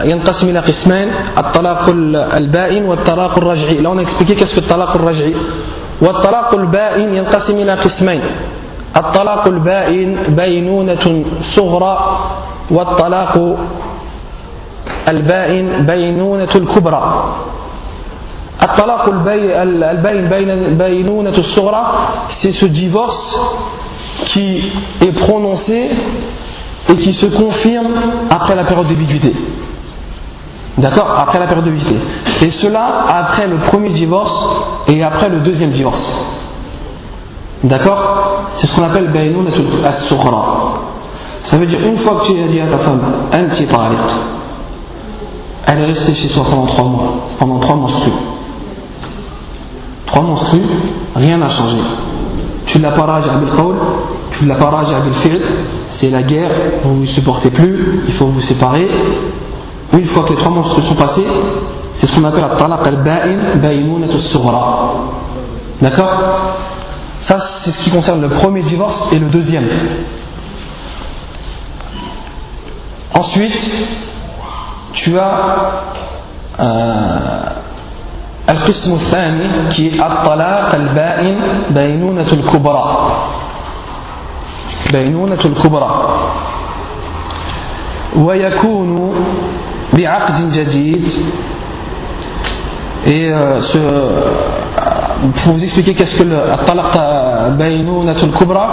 [0.04, 1.08] ينقسم إلى قسمين
[1.38, 1.90] الطلاق
[2.36, 3.80] البائن والطلاق الرجعي.
[3.80, 5.34] لو qu'est-ce que الطلاق الرجعي.
[6.02, 8.22] والطلاق البائن ينقسم إلى قسمين.
[8.96, 11.24] الطلاق البائن بينونة
[11.56, 11.96] صغرى
[12.70, 13.34] والطلاق
[15.08, 17.02] البائن بينونة الكبرى.
[18.62, 21.82] الطلاق البائن بينونة الصغرى
[22.40, 23.36] c'est ce divorce
[24.26, 25.90] qui est prononcé
[26.88, 27.94] et qui se confirme
[28.30, 29.32] après la période de.
[30.78, 32.46] D'accord Après la période de.
[32.46, 36.24] Et cela après le premier divorce et après le deuxième divorce.
[37.64, 39.46] D'accord C'est ce qu'on appelle Bainoun
[39.84, 40.80] as-Sukhra.
[41.44, 43.00] Ça veut dire une fois que tu as dit à ta femme,
[43.32, 43.66] Anti
[45.66, 48.12] elle est restée chez toi pendant trois mois, pendant trois menstrues.
[50.06, 50.66] Trois menstrues,
[51.14, 51.76] rien n'a changé.
[52.66, 53.48] Tu l'as pas rajah bil
[54.46, 55.40] la paraja bil
[55.92, 56.50] c'est la guerre,
[56.84, 58.88] vous ne supportez plus, il faut vous séparer.
[59.92, 61.26] Une fois que les trois monstres sont passés,
[61.96, 64.94] c'est ce qu'on appelle la talaq al-ba'in sughra.
[65.82, 66.56] D'accord?
[67.22, 69.68] Ça, c'est ce qui concerne le premier divorce et le deuxième.
[73.18, 73.52] Ensuite,
[74.92, 75.82] tu as
[78.46, 83.39] al-qism euh, qui est al-talaq al-ba'in al kubra.
[84.93, 85.91] بينونة الكبرى
[88.15, 89.13] ويكون
[89.97, 91.09] بعقد جديد
[93.07, 93.77] et euh, ce,
[95.43, 98.67] pour vous expliquer qu'est-ce que le talaq baynunatul kubra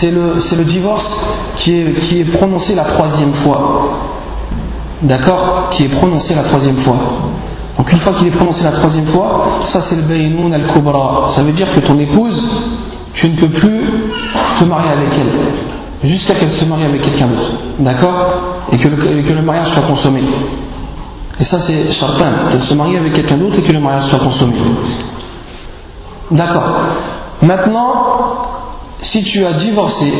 [0.00, 1.06] c'est le, c'est le divorce
[1.58, 3.98] qui est, qui est prononcé la troisième fois
[5.02, 6.96] d'accord qui est prononcé la troisième fois
[7.76, 11.32] donc une fois qu'il est prononcé la troisième fois ça c'est le baynoun al kubra
[11.36, 12.42] ça veut dire que ton épouse
[13.13, 13.85] tu ne peux plus
[14.59, 18.31] te marier avec elle jusqu'à qu'elle se marie avec quelqu'un d'autre d'accord
[18.71, 20.21] et que, le, mariage soit consommé
[21.39, 24.19] et ça c'est certain, de se marier avec quelqu'un d'autre et que le mariage soit
[24.19, 24.55] consommé.
[26.31, 26.69] D'accord.
[27.41, 27.93] Maintenant,
[29.01, 30.13] si tu as divorcé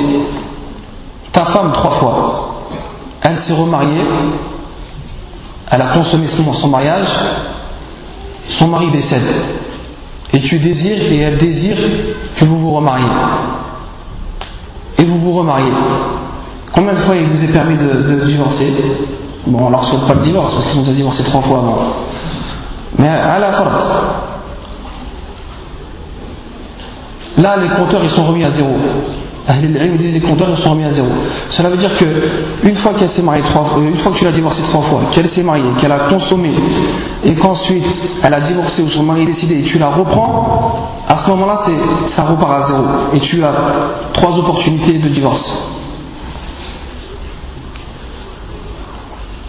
[1.34, 2.64] ta femme trois fois,
[3.22, 4.02] elle s'est remariée,
[5.72, 7.10] elle a consommé son mariage,
[8.48, 9.28] son mari décède.
[10.34, 11.78] Et tu désires et elle désire
[12.36, 13.06] que vous vous remariez.
[15.00, 15.72] Et vous vous remariez.
[16.74, 18.74] Combien de fois il vous est permis de, divorcer?
[19.48, 21.78] Bon, on leur souhaite pas le divorce, parce qu'ils ont divorcé trois fois avant.
[22.98, 23.66] Mais à la fin,
[27.38, 28.70] là, les compteurs, ils sont remis à zéro.
[29.50, 31.08] Les disent les compteurs, sont remis à zéro.
[31.50, 32.06] Cela veut dire que
[32.64, 35.02] une fois qu'elle s'est mariée trois fois, une fois que tu l'as divorcée trois fois,
[35.12, 36.52] qu'elle s'est mariée, qu'elle a consommé,
[37.24, 37.84] et qu'ensuite
[38.22, 41.62] elle a divorcé ou son mari est décidé et tu la reprends, à ce moment-là,
[42.16, 42.84] ça repart à zéro.
[43.16, 43.54] Et tu as
[44.14, 45.44] trois opportunités de divorce.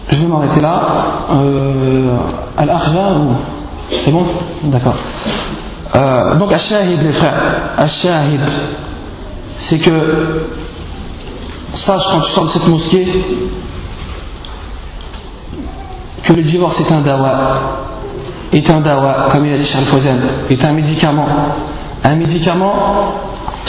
[0.08, 0.80] Je vais m'arrêter là.
[1.32, 2.16] Euh,
[2.56, 3.34] Al-Akhja ou.
[4.02, 4.24] C'est bon?
[4.64, 4.96] D'accord.
[5.94, 7.34] Euh, donc, Al-Shahid, les frères.
[7.76, 8.40] Al-Shahid,
[9.68, 9.90] c'est que.
[11.74, 13.06] Sache quand tu sors de cette mosquée
[16.24, 17.30] que le divorce est un dawa.
[18.52, 20.18] Est un dawa, comme il a dit Charles Fawzan,
[20.50, 21.26] est un médicament.
[22.02, 22.74] Un médicament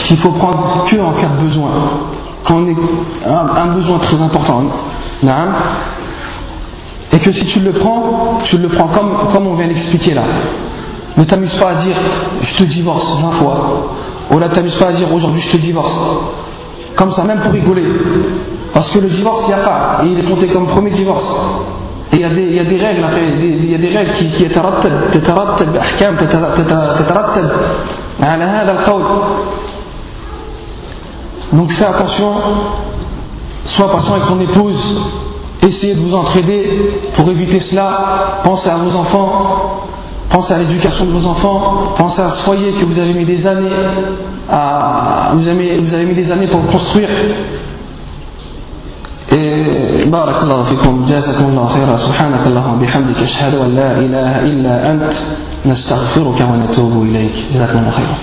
[0.08, 1.70] qu'il faut prendre que en cas de besoin.
[2.46, 2.76] Quand on est
[3.28, 4.64] un, besoin très important.
[7.14, 10.24] Et que si tu le prends, tu le prends comme, comme on vient d'expliquer là.
[11.18, 11.96] Ne t'amuse pas à dire
[12.42, 13.94] je te divorce 20 fois.
[14.32, 15.94] Ou là, t'amuse pas à dire aujourd'hui je te divorce.
[16.96, 17.84] Comme ça, même pour rigoler.
[18.74, 20.02] Parce que le divorce, il n'y a pas.
[20.04, 21.30] Et il est compté comme premier divorce.
[22.14, 23.06] Et il y, a des, il y a des règles,
[23.40, 24.44] il y a des règles qui, qui
[31.54, 32.34] Donc fais attention,
[33.66, 34.98] sois patient avec ton épouse,
[35.62, 38.42] Essayez de vous entraider pour éviter cela.
[38.44, 39.84] Pensez à vos enfants,
[40.32, 43.46] pensez à l'éducation de vos enfants, pensez à ce foyer que vous avez mis des
[43.48, 43.70] années
[44.50, 47.10] à, vous avez, vous avez mis des années pour construire.
[49.34, 54.92] Et بارك الله فيكم جزاكم الله خيرا سبحانك اللهم وبحمدك أشهد أن لا إله إلا
[54.92, 55.14] أنت
[55.66, 58.16] نستغفرك ونتوب إليك جزاكم الله خيرا